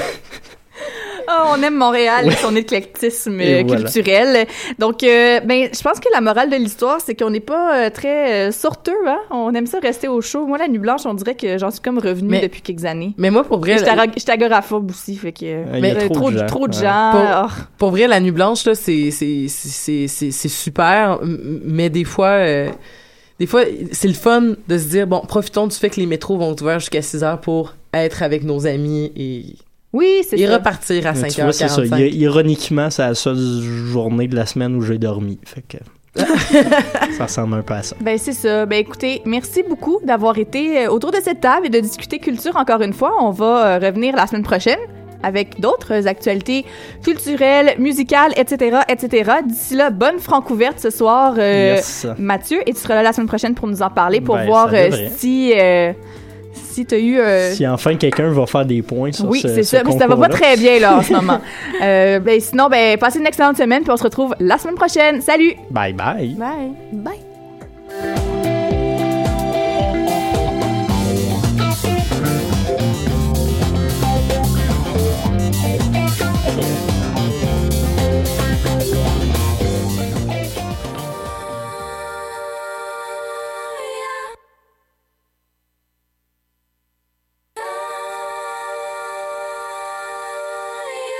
[1.31, 3.83] Ah, on aime Montréal et son éclectisme Et euh, voilà.
[3.83, 4.47] culturel.
[4.79, 7.89] Donc, euh, ben, je pense que la morale de l'histoire, c'est qu'on n'est pas euh,
[7.91, 8.91] très euh, sorteux.
[9.07, 9.19] Hein?
[9.29, 10.47] On aime ça rester au chaud.
[10.47, 13.13] Moi, la nuit blanche, on dirait que j'en suis comme revenue Mais- depuis quelques années.
[13.17, 15.45] Mais moi, pour vrai, ag- j'étais agoraphobe aussi, fait que...
[15.77, 16.45] il y a euh, trop de gens.
[16.47, 16.81] trop de Ouais.
[16.83, 17.11] gens.
[17.11, 17.47] Pour, Ah.
[17.77, 22.27] pour vrai, la nuit blanche, là, c'est, c'est, c'est, c'est, c'est super, mais des fois,
[22.39, 22.69] euh,
[23.39, 23.61] des fois,
[23.91, 26.61] c'est le fun de se dire, bon, profitons du fait que les métros vont être
[26.61, 29.43] ouverts jusqu'à 6 heures pour être avec nos amis et,
[29.93, 30.57] oui, c'est et ça.
[30.57, 31.81] repartir à Mais tu vois, c'est ça.
[31.81, 32.13] 5h45.
[32.13, 35.39] Ironiquement, c'est la seule journée de la semaine où j'ai dormi.
[35.45, 35.77] Fait que
[37.17, 37.95] ça ressemble un peu à ça.
[38.01, 38.65] Ben c'est ça.
[38.65, 42.55] Ben écoutez, merci beaucoup d'avoir été euh, autour de cette table et de discuter culture
[42.55, 43.13] encore une fois.
[43.21, 44.79] On va euh, revenir la semaine prochaine
[45.21, 46.65] avec d'autres actualités
[47.03, 49.31] culturelles, musicales, etc., etc.
[49.45, 52.07] D'ici là, bonne francouverte ce soir, euh, Yes.
[52.17, 54.69] Mathieu, et tu seras là la semaine prochaine pour nous en parler, pour Ben, voir
[54.73, 55.95] euh, devrait.
[56.65, 59.47] Si si t'as eu euh, Si enfin quelqu'un va faire des points sur oui, ce,
[59.47, 61.39] c'est ce ça, mais ça va pas très bien là en ce moment.
[61.81, 65.21] Euh, ben sinon, ben passez une excellente semaine, puis on se retrouve la semaine prochaine.
[65.21, 65.53] Salut.
[65.71, 66.35] Bye bye.
[66.37, 66.71] Bye.
[66.91, 67.28] Bye.